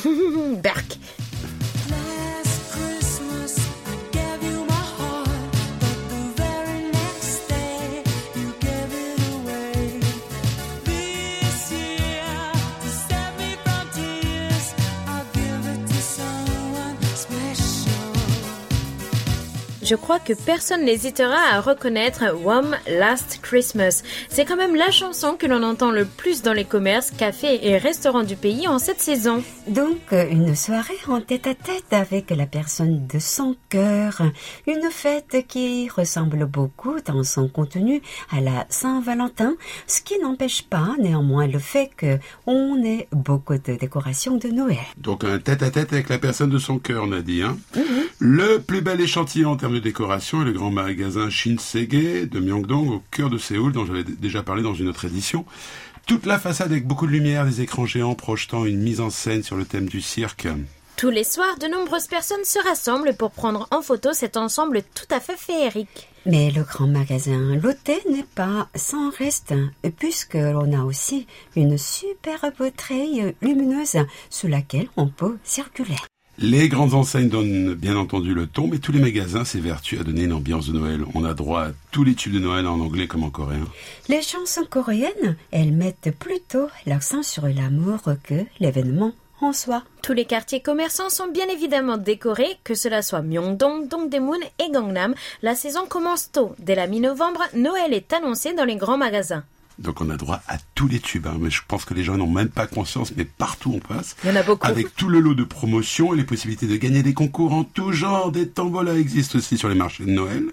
[0.62, 0.99] Berk.
[19.90, 24.05] Je crois que personne n'hésitera à reconnaître One Last Christmas.
[24.29, 27.76] C'est quand même la chanson que l'on entend le plus dans les commerces, cafés et
[27.76, 29.42] restaurants du pays en cette saison.
[29.66, 34.22] Donc, une soirée en tête-à-tête avec la personne de son cœur.
[34.68, 38.00] Une fête qui ressemble beaucoup dans son contenu
[38.31, 39.57] à la Saint-Valentin,
[39.88, 44.79] ce qui n'empêche pas néanmoins le fait que on ait beaucoup de décorations de Noël.
[44.98, 47.42] Donc un tête-à-tête avec la personne de son cœur, on a dit.
[47.42, 47.57] Hein
[48.20, 52.88] Le plus bel échantillon en termes de décoration est le grand magasin Shinsegae de Myeongdong
[52.90, 55.47] au cœur de Séoul, dont j'avais déjà parlé dans une autre édition.
[56.07, 59.43] Toute la façade avec beaucoup de lumière, des écrans géants projetant une mise en scène
[59.43, 60.49] sur le thème du cirque.
[60.97, 65.07] Tous les soirs, de nombreuses personnes se rassemblent pour prendre en photo cet ensemble tout
[65.11, 66.09] à fait féerique.
[66.27, 69.55] Mais le grand magasin Lotte n'est pas sans reste,
[69.99, 73.97] puisque l'on a aussi une superbe treille lumineuse
[74.29, 75.97] sous laquelle on peut circuler.
[76.42, 80.22] Les grandes enseignes donnent bien entendu le ton, mais tous les magasins s'évertuent à donner
[80.22, 81.05] une ambiance de Noël.
[81.14, 83.66] On a droit à tous les tubes de Noël en anglais comme en coréen.
[84.09, 89.83] Les chansons coréennes, elles mettent plutôt l'accent sur l'amour que l'événement en soi.
[90.03, 95.14] Tous les quartiers commerçants sont bien évidemment décorés, que cela soit Myeongdong, Dongdaemun et Gangnam.
[95.42, 96.55] La saison commence tôt.
[96.59, 99.44] Dès la mi-novembre, Noël est annoncé dans les grands magasins.
[99.81, 101.27] Donc on a droit à tous les tubes.
[101.27, 101.37] hein.
[101.40, 104.14] Mais je pense que les gens n'ont même pas conscience, mais partout on passe.
[104.25, 104.66] Il y en a beaucoup.
[104.66, 107.90] Avec tout le lot de promotions et les possibilités de gagner des concours en tout
[107.93, 108.31] genre.
[108.31, 110.45] Des tombolas existent aussi sur les marchés de Noël,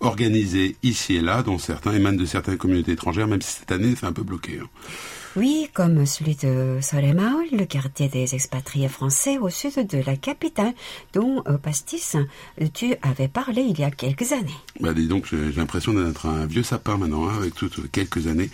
[0.00, 3.94] organisés ici et là, dont certains émanent de certaines communautés étrangères, même si cette année
[3.98, 4.58] c'est un peu bloqué.
[4.62, 4.66] hein.
[5.34, 10.74] Oui, comme celui de Solemaol, le quartier des expatriés français au sud de la capitale,
[11.14, 12.16] dont euh, Pastis,
[12.74, 14.56] tu avais parlé il y a quelques années.
[14.80, 18.50] Bah dis donc, j'ai l'impression d'être un vieux sapin maintenant, hein, avec toutes quelques années.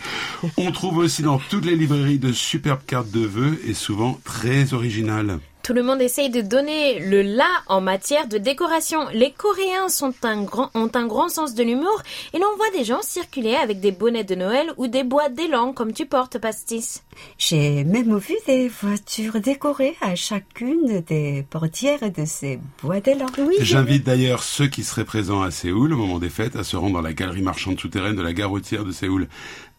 [0.57, 4.73] On trouve aussi dans toutes les librairies de superbes cartes de vœux et souvent très
[4.73, 5.39] originales.
[5.63, 8.99] Tout le monde essaye de donner le là en matière de décoration.
[9.13, 12.01] Les Coréens sont un grand, ont un grand sens de l'humour
[12.33, 15.73] et l'on voit des gens circuler avec des bonnets de Noël ou des boîtes d'élan
[15.73, 17.03] comme tu portes, Pastis.
[17.37, 23.27] J'ai même vu des voitures décorées à chacune des portières de ces bois d'élan.
[23.37, 26.77] Oui, J'invite d'ailleurs ceux qui seraient présents à Séoul au moment des fêtes à se
[26.77, 29.27] rendre dans la galerie marchande souterraine de la gare routière de Séoul.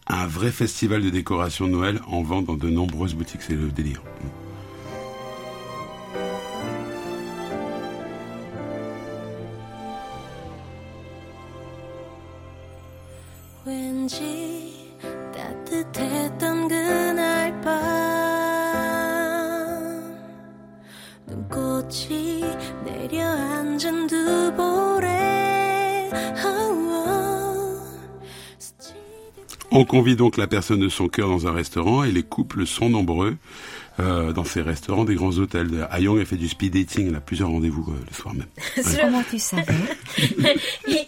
[0.06, 3.68] Un vrai festival de décoration de Noël en vente dans de nombreuses boutiques, c'est le
[3.68, 4.02] délire.
[13.99, 14.97] 왠지
[15.33, 17.73] 따뜻했던 그날 밤
[21.27, 22.41] 눈꽃이
[22.85, 24.85] 내려앉은 두 볼에
[29.71, 32.89] On convie donc la personne de son cœur dans un restaurant et les couples sont
[32.89, 33.35] nombreux
[34.00, 35.86] euh, dans ces restaurants des grands hôtels.
[35.90, 38.46] Ayong a fait du speed dating, elle a plusieurs rendez-vous euh, le soir même.
[39.00, 39.64] Comment tu savais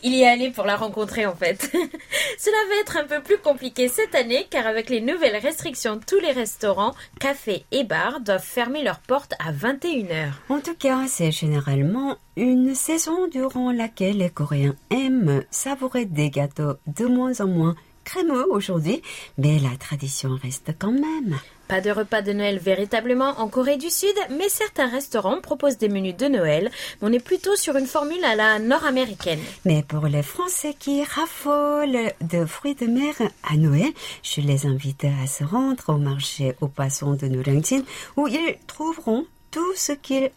[0.02, 1.70] Il y est allé pour la rencontrer en fait.
[2.38, 6.20] Cela va être un peu plus compliqué cette année car avec les nouvelles restrictions, tous
[6.20, 10.30] les restaurants, cafés et bars doivent fermer leurs portes à 21h.
[10.48, 16.74] En tout cas, c'est généralement une saison durant laquelle les Coréens aiment savourer des gâteaux
[16.86, 19.02] de moins en moins crémeux aujourd'hui,
[19.38, 21.38] mais la tradition reste quand même.
[21.68, 25.88] Pas de repas de Noël véritablement en Corée du Sud, mais certains restaurants proposent des
[25.88, 26.70] menus de Noël.
[27.00, 29.40] On est plutôt sur une formule à la nord-américaine.
[29.64, 33.90] Mais pour les Français qui raffolent de fruits de mer à Noël,
[34.22, 37.82] je les invite à se rendre au marché aux poissons de Norengjin
[38.16, 40.30] où ils trouveront tout ce qu'ils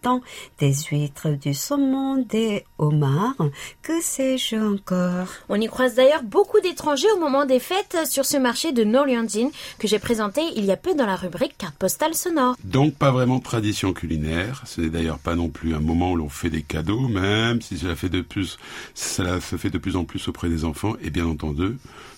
[0.00, 0.20] tant.
[0.58, 3.36] Des huîtres, du saumon, des homards,
[3.82, 5.28] que sais-je encore?
[5.48, 9.50] On y croise d'ailleurs beaucoup d'étrangers au moment des fêtes sur ce marché de Noryeonjin
[9.78, 12.56] que j'ai présenté il y a peu dans la rubrique carte postale sonore.
[12.64, 14.62] Donc pas vraiment de tradition culinaire.
[14.66, 17.78] Ce n'est d'ailleurs pas non plus un moment où l'on fait des cadeaux, même si
[17.78, 18.58] cela fait de plus,
[18.94, 21.76] cela se fait de plus en plus auprès des enfants et bien entendu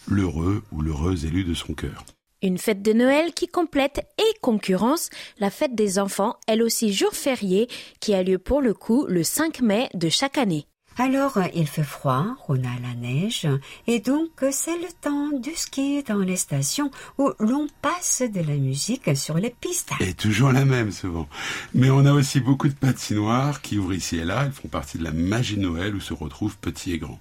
[0.08, 2.04] l'heureux ou l'heureuse élu de son cœur.
[2.42, 7.12] Une fête de Noël qui complète et concurrence la fête des enfants, elle aussi jour
[7.12, 7.68] férié,
[8.00, 10.66] qui a lieu pour le coup le 5 mai de chaque année.
[10.96, 13.46] Alors, il fait froid, on a la neige,
[13.86, 18.56] et donc c'est le temps du ski dans les stations où l'on passe de la
[18.56, 19.90] musique sur les pistes.
[20.00, 21.28] Et toujours la même souvent.
[21.74, 24.44] Mais on a aussi beaucoup de patinoires qui ouvrent ici et là.
[24.46, 27.20] Elles font partie de la magie de Noël où se retrouvent petits et grands.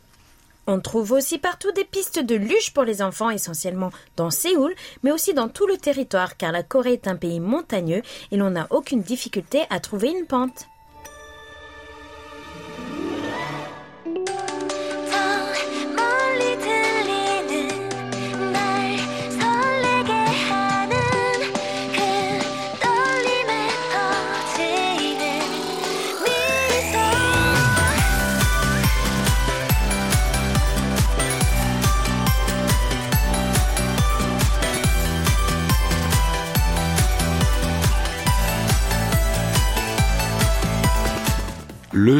[0.71, 5.11] On trouve aussi partout des pistes de luge pour les enfants, essentiellement dans Séoul, mais
[5.11, 8.67] aussi dans tout le territoire, car la Corée est un pays montagneux et l'on n'a
[8.69, 10.67] aucune difficulté à trouver une pente.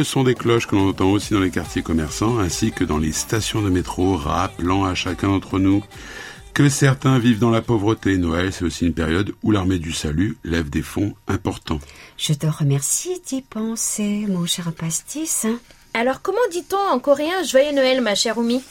[0.00, 2.96] Le son des cloches que l'on entend aussi dans les quartiers commerçants ainsi que dans
[2.96, 5.84] les stations de métro rappelant à chacun d'entre nous
[6.54, 8.16] que certains vivent dans la pauvreté.
[8.16, 11.80] Noël, c'est aussi une période où l'armée du salut lève des fonds importants.
[12.16, 15.44] Je te remercie d'y penser, mon cher pastis.
[15.92, 18.62] Alors comment dit-on en coréen Joyeux Noël, ma chère Oumi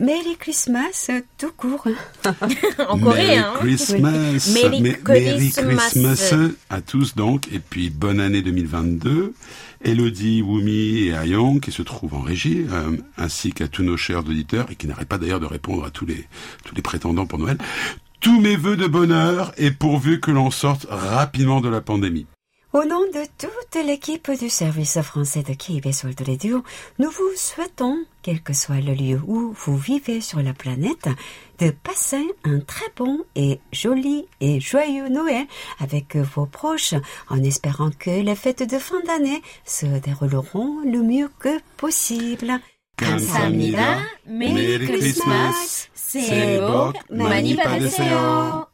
[0.00, 1.86] Merry Christmas, tout court.
[2.90, 3.52] En coréen.
[3.54, 4.10] hein Christmas.
[4.48, 4.52] Oui.
[4.52, 5.76] Merry Me- Merry Christmas.
[5.92, 6.34] Christmas
[6.68, 7.46] à tous donc.
[7.52, 9.32] Et puis bonne année 2022.
[9.84, 14.20] Elodie, Wumi et Ayong qui se trouvent en régie, euh, ainsi qu'à tous nos chers
[14.20, 16.26] auditeurs et qui n'arrêtent pas d'ailleurs de répondre à tous les,
[16.64, 17.58] tous les prétendants pour Noël.
[18.20, 22.26] Tous mes vœux de bonheur et pourvu que l'on sorte rapidement de la pandémie.
[22.73, 26.63] Au nom de toute l'équipe du service français de KBS World Radio,
[26.99, 31.09] nous vous souhaitons, quel que soit le lieu où vous vivez sur la planète,
[31.57, 35.47] de passer un très bon et joli et joyeux Noël
[35.79, 36.93] avec vos proches,
[37.29, 42.59] en espérant que les fêtes de fin d'année se dérouleront le mieux que possible.
[42.97, 44.01] 감사합니다.
[44.25, 45.87] 메리 크리스마스.
[45.95, 48.67] 새해 복 많이 받으세요.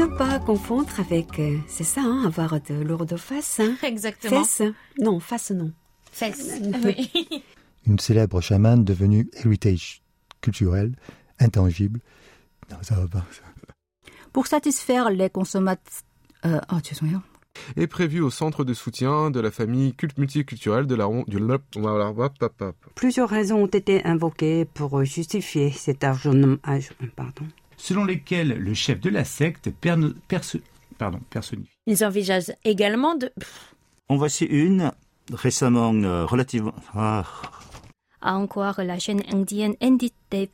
[0.00, 3.60] ne pas confondre avec, euh, c'est ça, hein, avoir de lourdes faces.
[3.60, 3.76] Hein.
[3.82, 4.44] Exactement.
[4.44, 4.62] Fesses.
[4.98, 5.72] Non, face non.
[6.10, 6.58] Fesses.
[6.62, 7.42] Euh, oui.
[7.86, 10.02] Une célèbre chamane devenue héritage
[10.40, 10.94] culturel,
[11.38, 12.00] intangible.
[12.70, 13.26] Non, ça va pas.
[14.32, 16.02] Pour satisfaire les consommateurs.
[16.46, 16.96] Euh, oh, tu es
[17.76, 21.38] est prévu au centre de soutien de la famille culte multiculturelle de la du
[22.94, 26.32] Plusieurs raisons ont été invoquées pour justifier cet argent,
[27.16, 27.44] pardon,
[27.80, 30.10] selon lesquels le chef de la secte perno,
[30.98, 31.70] pardon, personnifie.
[31.86, 33.32] Ils envisagent également de...
[34.08, 34.92] En voici une
[35.32, 36.74] récemment euh, relativement...
[36.94, 37.24] Ah.
[38.20, 40.50] À encore la chaîne indienne NDTV.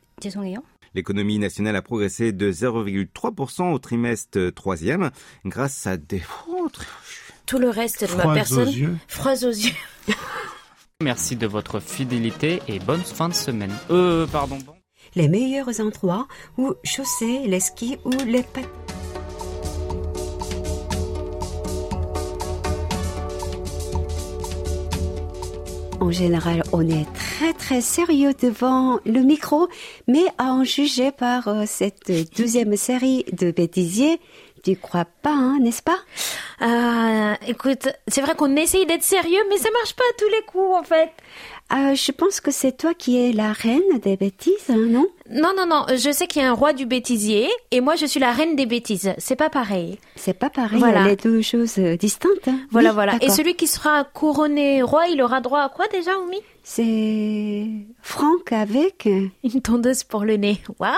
[0.95, 5.11] L'économie nationale a progressé de 0,3% au trimestre troisième
[5.45, 6.23] grâce à des...
[7.45, 8.69] Tout le reste de ma personne...
[8.69, 8.95] Aux.
[9.07, 9.73] Froise aux yeux.
[11.03, 13.73] Merci de votre fidélité et bonne fin de semaine.
[13.91, 14.57] Euh, pardon.
[15.17, 16.27] Les meilleurs endroits
[16.59, 18.63] où chausser les skis ou les pat...
[25.99, 29.67] En général, on est très très sérieux devant le micro,
[30.07, 34.19] mais à en juger par euh, cette douzième série de bêtisiers,
[34.63, 35.97] tu crois pas, hein, n'est-ce pas?
[36.59, 40.43] Ah, écoute, c'est vrai qu'on essaye d'être sérieux, mais ça marche pas à tous les
[40.43, 41.09] coups, en fait.
[41.73, 45.05] Euh, je pense que c'est toi qui es la reine des bêtises, hein, non?
[45.29, 48.05] Non, non, non, je sais qu'il y a un roi du bêtisier, et moi je
[48.05, 49.13] suis la reine des bêtises.
[49.17, 49.99] C'est pas pareil.
[50.15, 51.03] C'est pas pareil, Voilà.
[51.05, 52.47] les deux choses euh, distinctes.
[52.47, 52.59] hein.
[52.71, 53.17] Voilà, Oui, voilà.
[53.21, 56.37] Et celui qui sera couronné roi, il aura droit à quoi déjà, Oumi?
[56.63, 57.67] C'est
[58.01, 59.05] Franck avec...
[59.07, 60.61] euh, Une tondeuse pour le nez.
[60.79, 60.93] Waouh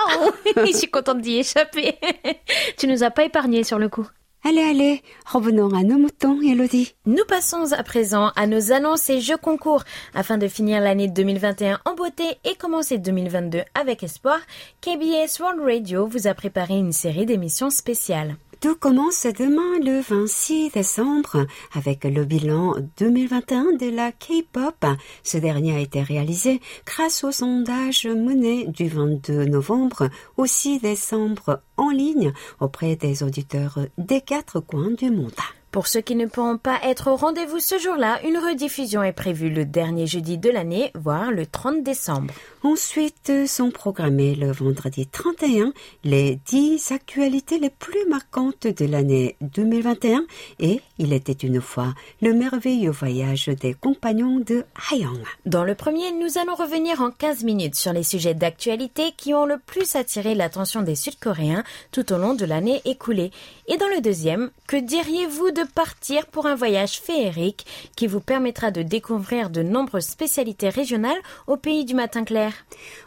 [0.67, 1.95] Je suis contente d'y échapper.
[2.77, 4.05] tu nous as pas épargné sur le coup.
[4.45, 6.95] Allez, allez, revenons à nos moutons, Elodie.
[7.05, 9.83] Nous passons à présent à nos annonces et jeux concours.
[10.13, 14.39] Afin de finir l'année 2021 en beauté et commencer 2022 avec espoir,
[14.79, 18.37] KBS World Radio vous a préparé une série d'émissions spéciales.
[18.61, 24.85] Tout commence demain le 26 décembre avec le bilan 2021 de la K-pop.
[25.23, 31.61] Ce dernier a été réalisé grâce au sondage mené du 22 novembre au 6 décembre
[31.77, 35.31] en ligne auprès des auditeurs des quatre coins du monde.
[35.71, 39.51] Pour ceux qui ne pourront pas être au rendez-vous ce jour-là, une rediffusion est prévue
[39.51, 42.33] le dernier jeudi de l'année, voire le 30 décembre.
[42.63, 45.71] Ensuite sont programmés le vendredi 31
[46.03, 50.25] les 10 actualités les plus marquantes de l'année 2021
[50.59, 55.23] et il était une fois le merveilleux voyage des compagnons de Hayang.
[55.45, 59.45] Dans le premier, nous allons revenir en 15 minutes sur les sujets d'actualité qui ont
[59.45, 63.31] le plus attiré l'attention des Sud-Coréens tout au long de l'année écoulée.
[63.67, 68.71] Et dans le deuxième, que diriez-vous de partir pour un voyage féerique qui vous permettra
[68.71, 72.53] de découvrir de nombreuses spécialités régionales au pays du matin clair.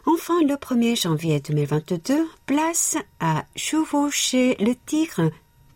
[0.05, 5.31] Enfin, le 1er janvier 2022, place à chevaucher le tigre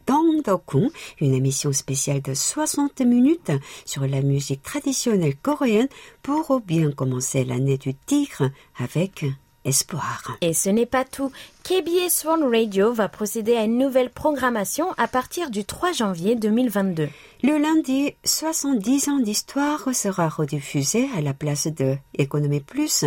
[0.08, 3.52] Dongdokung, une émission spéciale de 60 minutes
[3.86, 5.90] sur la musique traditionnelle coréenne
[6.24, 8.50] pour bien commencer l'année du tigre
[8.80, 9.26] avec
[9.68, 10.38] espoir.
[10.42, 11.32] Et ce n'est pas tout.
[11.64, 17.10] KBS One Radio va procéder à une nouvelle programmation à partir du 3 janvier 2022.
[17.44, 23.04] Le lundi, 70 ans d'histoire sera rediffusé à la place de Économie Plus.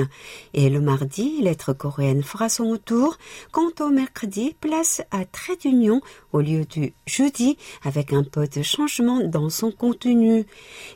[0.53, 3.17] Et le mardi, Lettre coréenne fera son retour.
[3.51, 6.03] Quant au mercredi, place à Trait d'Union
[6.33, 10.45] au lieu du jeudi avec un peu de changement dans son contenu.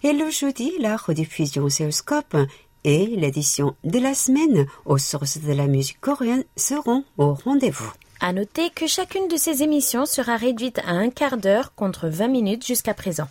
[0.03, 2.37] Et le jeudi, la rediffusion Seoscope
[2.85, 7.93] et l'édition de la semaine aux sources de la musique coréenne seront au rendez-vous.
[8.21, 12.29] À noter que chacune de ces émissions sera réduite à un quart d'heure contre 20
[12.29, 13.29] minutes jusqu'à présent.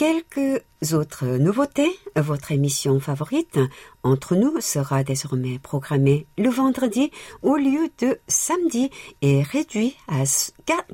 [0.00, 0.62] Quelques
[0.94, 1.90] autres nouveautés.
[2.16, 3.58] Votre émission favorite,
[4.02, 7.10] Entre nous, sera désormais programmée le vendredi
[7.42, 8.88] au lieu de samedi
[9.20, 10.22] et réduit à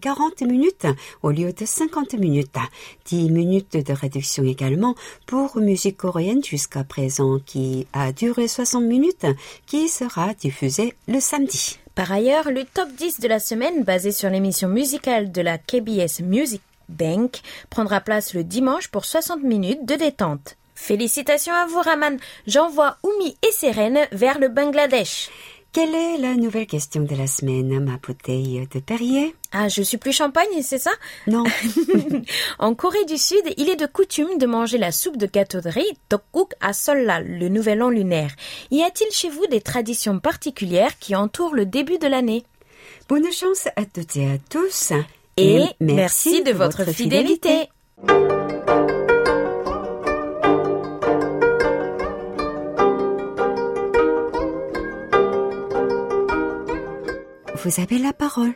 [0.00, 0.88] 40 minutes
[1.22, 2.56] au lieu de 50 minutes.
[3.04, 4.96] 10 minutes de réduction également
[5.28, 9.26] pour musique coréenne jusqu'à présent qui a duré 60 minutes
[9.66, 11.78] qui sera diffusée le samedi.
[11.94, 16.22] Par ailleurs, le top 10 de la semaine basé sur l'émission musicale de la KBS
[16.24, 20.56] Music Bank prendra place le dimanche pour 60 minutes de détente.
[20.74, 22.18] Félicitations à vous, Raman.
[22.46, 25.30] J'envoie Oumi et Seren vers le Bangladesh.
[25.72, 29.34] Quelle est la nouvelle question de la semaine, ma bouteille de Perrier?
[29.52, 30.92] Ah, je suis plus champagne, c'est ça?
[31.26, 31.44] Non.
[32.58, 35.68] en Corée du Sud, il est de coutume de manger la soupe de gâteau de
[35.68, 38.34] riz Tteokguk à Seollal, le nouvel an lunaire.
[38.70, 42.44] Y a-t-il chez vous des traditions particulières qui entourent le début de l'année?
[43.10, 44.92] Bonne chance à toutes et à tous.
[45.38, 47.68] Et, merci, de votre fidélité.
[57.54, 58.54] Vous avez la parole.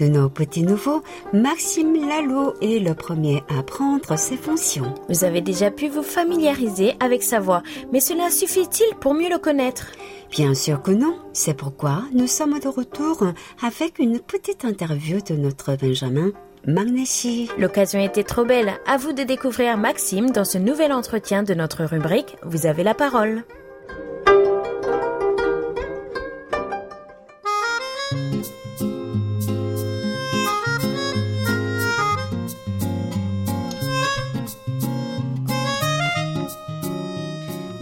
[0.00, 4.94] De nos petits nouveaux, Maxime Lalo est le premier à prendre ses fonctions.
[5.08, 9.38] Vous avez déjà pu vous familiariser avec sa voix, mais cela suffit-il pour mieux le
[9.38, 9.86] connaître?
[10.30, 11.16] Bien sûr que non.
[11.32, 13.24] C'est pourquoi nous sommes de retour
[13.60, 16.30] avec une petite interview de notre Benjamin
[16.64, 17.50] Magnéchi.
[17.58, 18.74] L'occasion était trop belle.
[18.86, 22.94] À vous de découvrir Maxime dans ce nouvel entretien de notre rubrique Vous avez la
[22.94, 23.42] parole.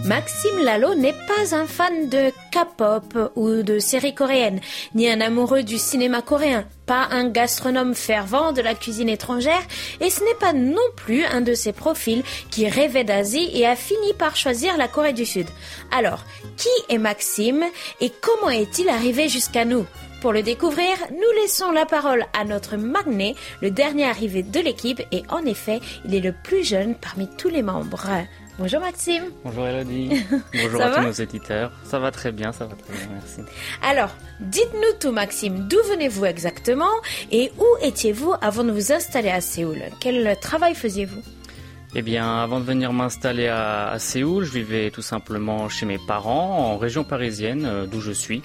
[0.07, 4.61] Maxime Lalo n'est pas un fan de K-pop ou de séries coréennes,
[4.95, 9.61] ni un amoureux du cinéma coréen, pas un gastronome fervent de la cuisine étrangère,
[9.99, 13.75] et ce n'est pas non plus un de ces profils qui rêvait d'Asie et a
[13.75, 15.47] fini par choisir la Corée du Sud.
[15.91, 16.23] Alors,
[16.55, 17.65] qui est Maxime
[17.99, 19.85] et comment est-il arrivé jusqu'à nous?
[20.21, 25.01] Pour le découvrir, nous laissons la parole à notre magné, le dernier arrivé de l'équipe,
[25.11, 28.07] et en effet, il est le plus jeune parmi tous les membres.
[28.59, 29.25] Bonjour Maxime.
[29.43, 30.09] Bonjour Elodie.
[30.53, 31.71] Bonjour à tous nos éditeurs.
[31.83, 33.41] Ça va très bien, ça va très bien, merci.
[33.83, 36.89] Alors, dites-nous tout Maxime, d'où venez-vous exactement
[37.31, 39.83] et où étiez-vous avant de vous installer à Séoul?
[39.99, 41.21] Quel travail faisiez-vous?
[41.95, 45.99] Eh bien, avant de venir m'installer à, à Séoul, je vivais tout simplement chez mes
[45.99, 48.41] parents, en région parisienne, euh, d'où je suis,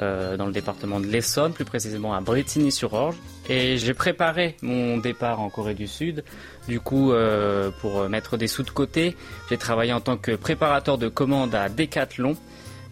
[0.00, 3.16] euh, dans le département de l'Essonne, plus précisément à Bretigny-sur-Orge.
[3.48, 6.24] Et j'ai préparé mon départ en Corée du Sud.
[6.68, 9.16] Du coup, euh, pour mettre des sous de côté,
[9.50, 12.36] j'ai travaillé en tant que préparateur de commandes à Decathlon,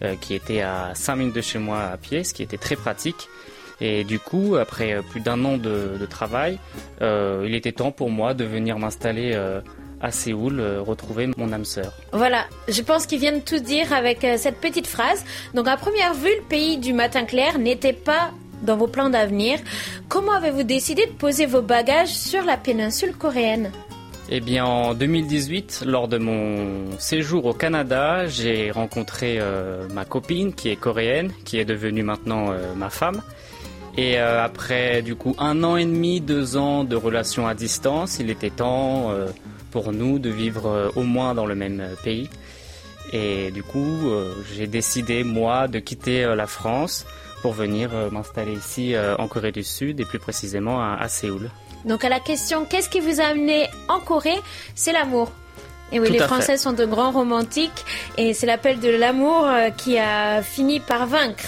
[0.03, 2.75] euh, qui était à 5 minutes de chez moi à pied, ce qui était très
[2.75, 3.29] pratique.
[3.79, 6.59] Et du coup, après euh, plus d'un an de, de travail,
[7.01, 9.37] euh, il était temps pour moi de venir m'installer
[10.03, 11.93] à Séoul, euh, retrouver mon âme sœur.
[12.11, 15.23] Voilà, je pense qu'ils viennent tout dire avec euh, cette petite phrase.
[15.55, 18.31] Donc à première vue, le pays du matin clair n'était pas
[18.61, 19.59] dans vos plans d'avenir.
[20.09, 23.71] Comment avez-vous décidé de poser vos bagages sur la péninsule coréenne?
[24.29, 30.53] Eh bien, en 2018, lors de mon séjour au Canada, j'ai rencontré euh, ma copine
[30.53, 33.21] qui est coréenne, qui est devenue maintenant euh, ma femme.
[33.97, 38.17] Et euh, après, du coup, un an et demi, deux ans de relation à distance,
[38.19, 39.11] il était temps
[39.73, 42.29] pour nous de vivre euh, au moins dans le même euh, pays.
[43.11, 47.05] Et du coup, euh, j'ai décidé, moi, de quitter la France
[47.41, 51.49] pour venir m'installer ici en Corée du Sud et plus précisément à, à Séoul.
[51.83, 54.39] Donc à la question qu'est-ce qui vous a amené en Corée?
[54.75, 55.29] C'est l'amour.
[55.91, 56.27] Et oui, Tout les fait.
[56.27, 57.83] Français sont de grands romantiques
[58.17, 59.45] et c'est l'appel de l'amour
[59.75, 61.43] qui a fini par vaincre.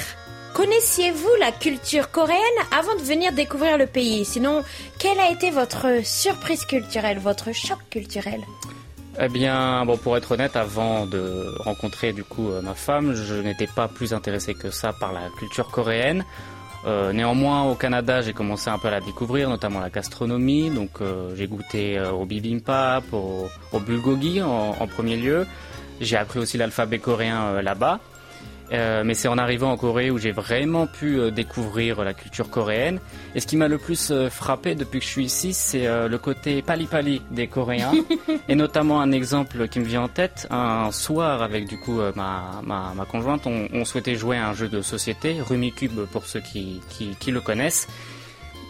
[0.56, 2.40] Connaissiez-vous la culture coréenne
[2.72, 4.24] avant de venir découvrir le pays?
[4.24, 4.64] Sinon,
[4.98, 8.40] quelle a été votre surprise culturelle, votre choc culturel?
[9.20, 13.34] Eh bien, bon, pour être honnête, avant de rencontrer du coup euh, ma femme, je
[13.34, 16.24] n'étais pas plus intéressé que ça par la culture coréenne.
[16.86, 20.70] Euh, néanmoins, au Canada, j'ai commencé un peu à la découvrir, notamment la gastronomie.
[20.70, 25.46] Donc, euh, j'ai goûté au bibimbap, au, bulgogi en, premier lieu.
[26.00, 28.00] J'ai appris aussi l'alphabet coréen là-bas.
[28.72, 32.50] Euh, mais c'est en arrivant en Corée où j'ai vraiment pu euh, découvrir la culture
[32.50, 33.00] coréenne.
[33.36, 36.18] Et ce qui m'a le plus euh, frappé depuis que je suis ici, c'est le
[36.18, 37.94] côté pali-pali des Coréens.
[38.50, 40.48] et notamment un exemple qui me vient en tête.
[40.50, 44.54] Un soir avec du coup ma, ma, ma conjointe, on, on souhaitait jouer à un
[44.54, 47.88] jeu de société, Rumicube pour ceux qui, qui, qui le connaissent.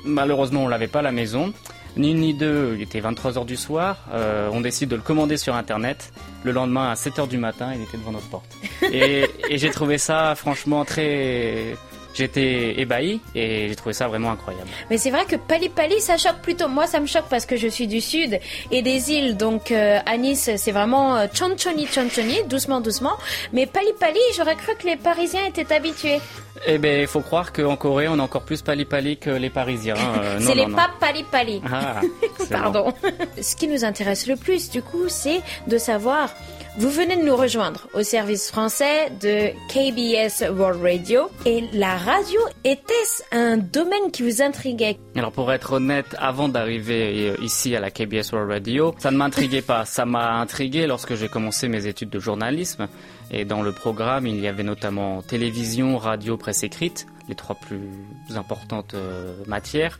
[0.04, 1.54] Malheureusement, on l'avait pas à la maison.
[1.98, 3.98] Ni une ni deux, il était 23h du soir.
[4.14, 6.12] Euh, on décide de le commander sur Internet.
[6.44, 8.58] Le lendemain, à 7h du matin, il était devant notre porte.
[8.92, 11.76] Et, et j'ai trouvé ça franchement très...
[12.16, 14.70] J'étais ébahi et j'ai trouvé ça vraiment incroyable.
[14.90, 16.70] Mais c'est vrai que Pali Pali, ça choque plutôt.
[16.70, 18.40] Moi, ça me choque parce que je suis du sud
[18.72, 19.36] et des îles.
[19.36, 23.18] Donc, euh, à Nice, c'est vraiment euh, chonchoni, chonchoni, doucement, doucement.
[23.52, 26.20] Mais Pali Pali, j'aurais cru que les Parisiens étaient habitués.
[26.66, 29.96] Eh ben, il faut croire qu'en Corée, on est encore plus pali-pali que les Parisiens.
[29.98, 30.76] Euh, non, c'est les non.
[30.76, 31.62] pas Pali Pali.
[31.70, 32.00] Ah,
[32.50, 32.94] Pardon.
[33.42, 36.30] Ce qui nous intéresse le plus, du coup, c'est de savoir.
[36.78, 41.30] Vous venez de nous rejoindre au service français de KBS World Radio.
[41.46, 47.34] Et la radio, était-ce un domaine qui vous intriguait Alors pour être honnête, avant d'arriver
[47.42, 49.86] ici à la KBS World Radio, ça ne m'intriguait pas.
[49.86, 52.90] Ça m'a intrigué lorsque j'ai commencé mes études de journalisme.
[53.32, 57.90] Et dans le programme, il y avait notamment télévision, radio, presse écrite, les trois plus
[58.36, 59.98] importantes euh, matières.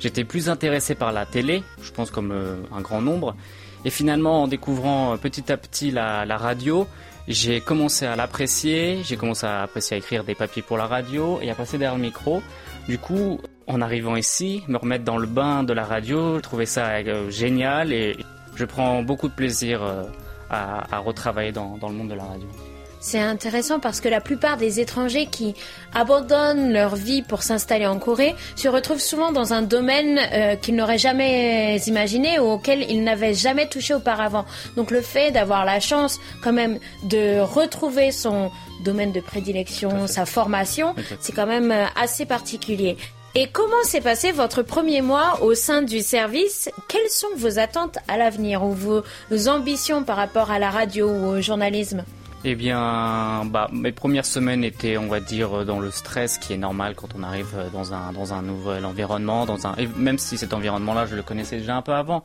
[0.00, 3.36] J'étais plus intéressé par la télé, je pense comme euh, un grand nombre.
[3.84, 6.86] Et finalement, en découvrant euh, petit à petit la, radio,
[7.28, 11.38] j'ai commencé à l'apprécier, j'ai commencé à apprécier à écrire des papiers pour la radio
[11.42, 12.42] et à passer derrière le micro.
[12.88, 16.66] Du coup, en arrivant ici, me remettre dans le bain de la radio, je trouvais
[16.66, 18.16] ça euh, génial et
[18.54, 20.04] je prends beaucoup de plaisir euh,
[20.50, 22.48] à, retravailler dans le monde de la radio.
[23.00, 25.54] C'est intéressant parce que la plupart des étrangers qui
[25.94, 30.74] abandonnent leur vie pour s'installer en Corée se retrouvent souvent dans un domaine euh, qu'ils
[30.74, 34.44] n'auraient jamais imaginé ou auquel ils n'avaient jamais touché auparavant.
[34.76, 38.50] Donc le fait d'avoir la chance quand même de retrouver son
[38.84, 42.96] domaine de prédilection, sa formation, c'est quand même euh, assez particulier.
[43.34, 46.70] Et comment s'est passé votre premier mois au sein du service?
[46.88, 49.02] Quelles sont vos attentes à l'avenir ou vos
[49.46, 52.02] ambitions par rapport à la radio ou au journalisme?
[52.48, 56.56] Eh bien, bah, mes premières semaines étaient, on va dire, dans le stress qui est
[56.56, 60.38] normal quand on arrive dans un, dans un nouvel environnement, dans un, et même si
[60.38, 62.22] cet environnement-là, je le connaissais déjà un peu avant,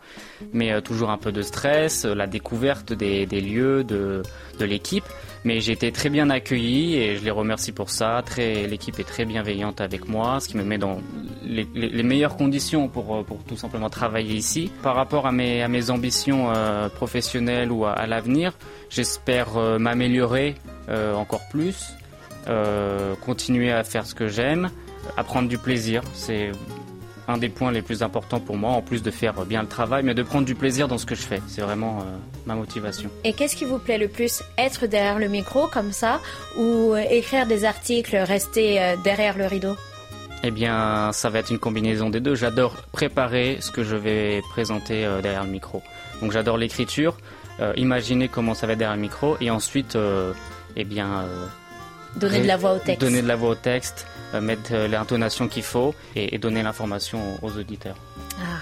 [0.53, 4.21] mais euh, toujours un peu de stress, euh, la découverte des, lieux, de
[4.59, 5.05] l'équipe.
[5.43, 8.23] Mais j'ai été très bien accueilli et je les remercie pour ça.
[8.37, 10.99] L'équipe est très bienveillante avec moi, ce qui me met dans
[11.43, 14.71] les, meilleures conditions pour, euh, pour tout simplement travailler ici.
[14.83, 18.53] Par rapport à mes, à mes ambitions euh, professionnelles ou à, l'avenir,
[18.89, 20.55] j'espère euh, m'améliorer
[21.15, 21.93] encore plus,
[23.21, 24.71] continuer à faire ce que j'aime,
[25.15, 26.01] à prendre du plaisir.
[26.13, 26.51] C'est
[27.27, 30.03] un des points les plus importants pour moi, en plus de faire bien le travail,
[30.03, 31.41] mais de prendre du plaisir dans ce que je fais.
[31.47, 32.03] C'est vraiment euh,
[32.45, 33.09] ma motivation.
[33.23, 36.19] Et qu'est-ce qui vous plaît le plus Être derrière le micro comme ça
[36.57, 39.75] ou euh, écrire des articles, rester euh, derrière le rideau?
[40.43, 42.33] Eh bien, ça va être une combinaison des deux.
[42.33, 45.83] J'adore préparer ce que je vais présenter derrière le micro.
[46.21, 47.17] Donc j'adore l'écriture,
[47.59, 50.33] euh, imaginer comment ça va être derrière le micro, et ensuite, euh,
[50.75, 51.25] eh bien...
[52.15, 53.01] Donner de la voix au texte.
[53.01, 54.05] Donner de la voix au texte,
[54.39, 57.95] mettre euh, l'intonation qu'il faut, et, et donner l'information aux, aux auditeurs.
[58.39, 58.59] Ah,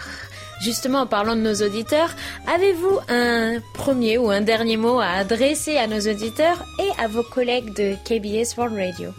[0.61, 2.09] Justement, en parlant de nos auditeurs,
[2.47, 7.23] avez-vous un premier ou un dernier mot à adresser à nos auditeurs et à vos
[7.23, 9.11] collègues de KBS World Radio?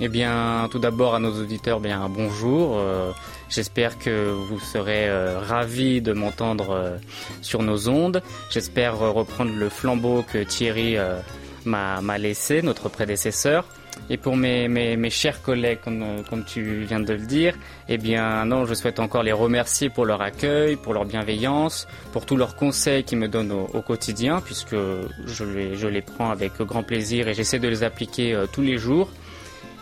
[0.00, 2.78] Eh bien, tout d'abord à nos auditeurs, bien bonjour.
[2.78, 3.10] Euh,
[3.48, 6.96] J'espère que vous serez euh, ravis de m'entendre euh,
[7.40, 8.22] sur nos ondes.
[8.50, 11.18] J'espère euh, reprendre le flambeau que Thierry euh,
[11.64, 13.64] m'a laissé, notre prédécesseur.
[14.10, 17.54] Et pour mes, mes, mes chers collègues, comme, tu viens de le dire,
[17.88, 22.24] eh bien non, je souhaite encore les remercier pour leur accueil, pour leur bienveillance, pour
[22.24, 24.76] tous leurs conseils qu'ils me donnent au, quotidien, puisque
[25.26, 28.62] je les, je les prends avec grand plaisir et j'essaie de les appliquer euh, tous
[28.62, 29.10] les jours.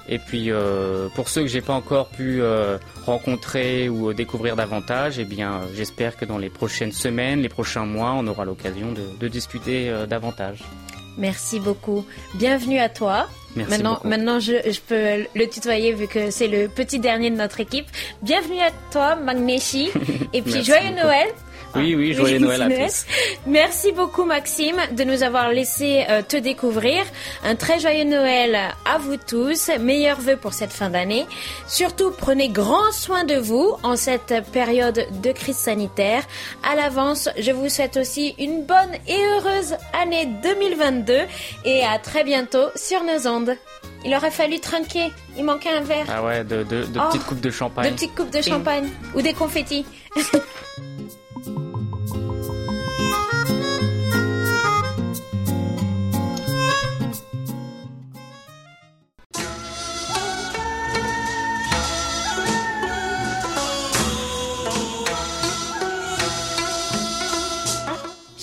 [0.09, 5.19] Et puis euh, pour ceux que j'ai pas encore pu euh, rencontrer ou découvrir davantage,
[5.19, 9.29] eh bien j'espère que dans les prochaines semaines, les prochains mois, on aura l'occasion de,
[9.29, 10.63] discuter davantage.
[11.17, 12.05] Merci beaucoup.
[12.35, 13.29] Bienvenue à toi.
[13.55, 14.09] Merci maintenant, beaucoup.
[14.09, 17.87] maintenant je, je peux le tutoyer vu que c'est le petit dernier de notre équipe.
[18.23, 19.91] Bienvenue à toi, Magnéchi.
[20.33, 21.07] Et puis joyeux beaucoup.
[21.07, 21.29] Noël.
[21.75, 23.05] Oui, oui, joyeux Noël à tous.
[23.47, 27.05] Merci beaucoup Maxime de nous avoir laissé euh, te découvrir.
[27.45, 29.71] Un très joyeux Noël à vous tous.
[29.81, 31.27] Meilleurs vœux pour cette fin d'année.
[31.67, 36.23] Surtout prenez grand soin de vous en cette période de crise sanitaire.
[36.63, 41.19] À l'avance, je vous souhaite aussi une bonne et heureuse année 2022
[41.65, 43.57] et à très bientôt sur nos ondes.
[44.05, 45.11] Il aurait fallu trinquer.
[45.37, 46.07] Il manquait un verre.
[46.09, 47.91] Ah ouais, de, de, de Oh, petites coupes de champagne.
[47.91, 49.85] De petites coupes de champagne ou des confettis.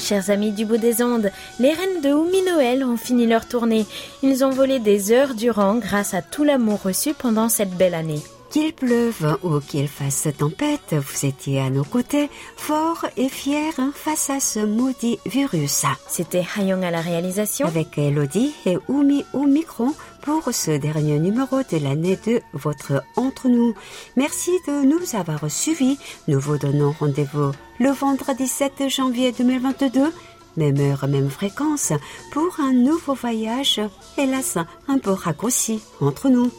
[0.04, 1.32] Chers amis du bout des ondes,
[1.62, 3.86] les reines de Oumi Noël ont fini leur tournée.
[4.22, 8.20] Ils ont volé des heures durant grâce à tout l'amour reçu pendant cette belle année.
[8.54, 13.92] Qu'il pleuve ou qu'il fasse tempête, vous étiez à nos côtés, forts et fiers hein,
[13.96, 15.86] face à ce maudit virus.
[16.08, 17.66] C'était Hayong à la réalisation.
[17.66, 19.88] Avec Elodie et Oumi au micro
[20.22, 23.74] pour ce dernier numéro de l'année de votre Entre nous.
[24.18, 25.98] Merci de nous avoir suivis.
[26.28, 30.14] Nous vous donnons rendez-vous le vendredi 7 janvier 2022.
[30.58, 31.92] Même heure, même fréquence,
[32.32, 33.82] pour un nouveau voyage,
[34.16, 36.52] hélas, un peu raccourci entre nous.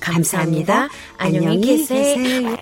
[0.00, 0.88] 감사합니다.
[1.18, 2.56] 안녕히 계세요.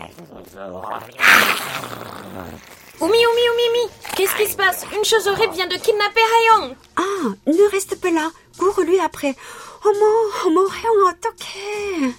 [3.00, 6.74] Oumi, Oumi, Oumi, Oumi, qu'est-ce qui se passe Une chose horrible vient de kidnapper Hayong.
[6.96, 8.30] Ah, ne reste pas là.
[8.58, 9.34] Cours-lui après.
[9.86, 12.12] Oh mon, oh mon Hyung, 어떡해.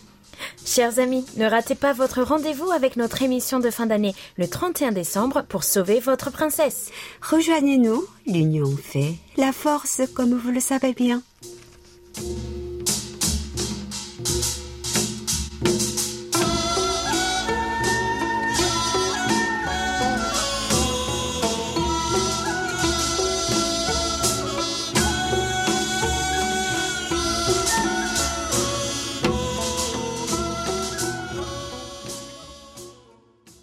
[0.66, 4.92] Chers amis, ne ratez pas votre rendez-vous avec notre émission de fin d'année le 31
[4.92, 6.90] décembre pour sauver votre princesse.
[7.22, 8.04] Rejoignez-nous.
[8.26, 11.22] L'union fait la force, comme vous le savez bien.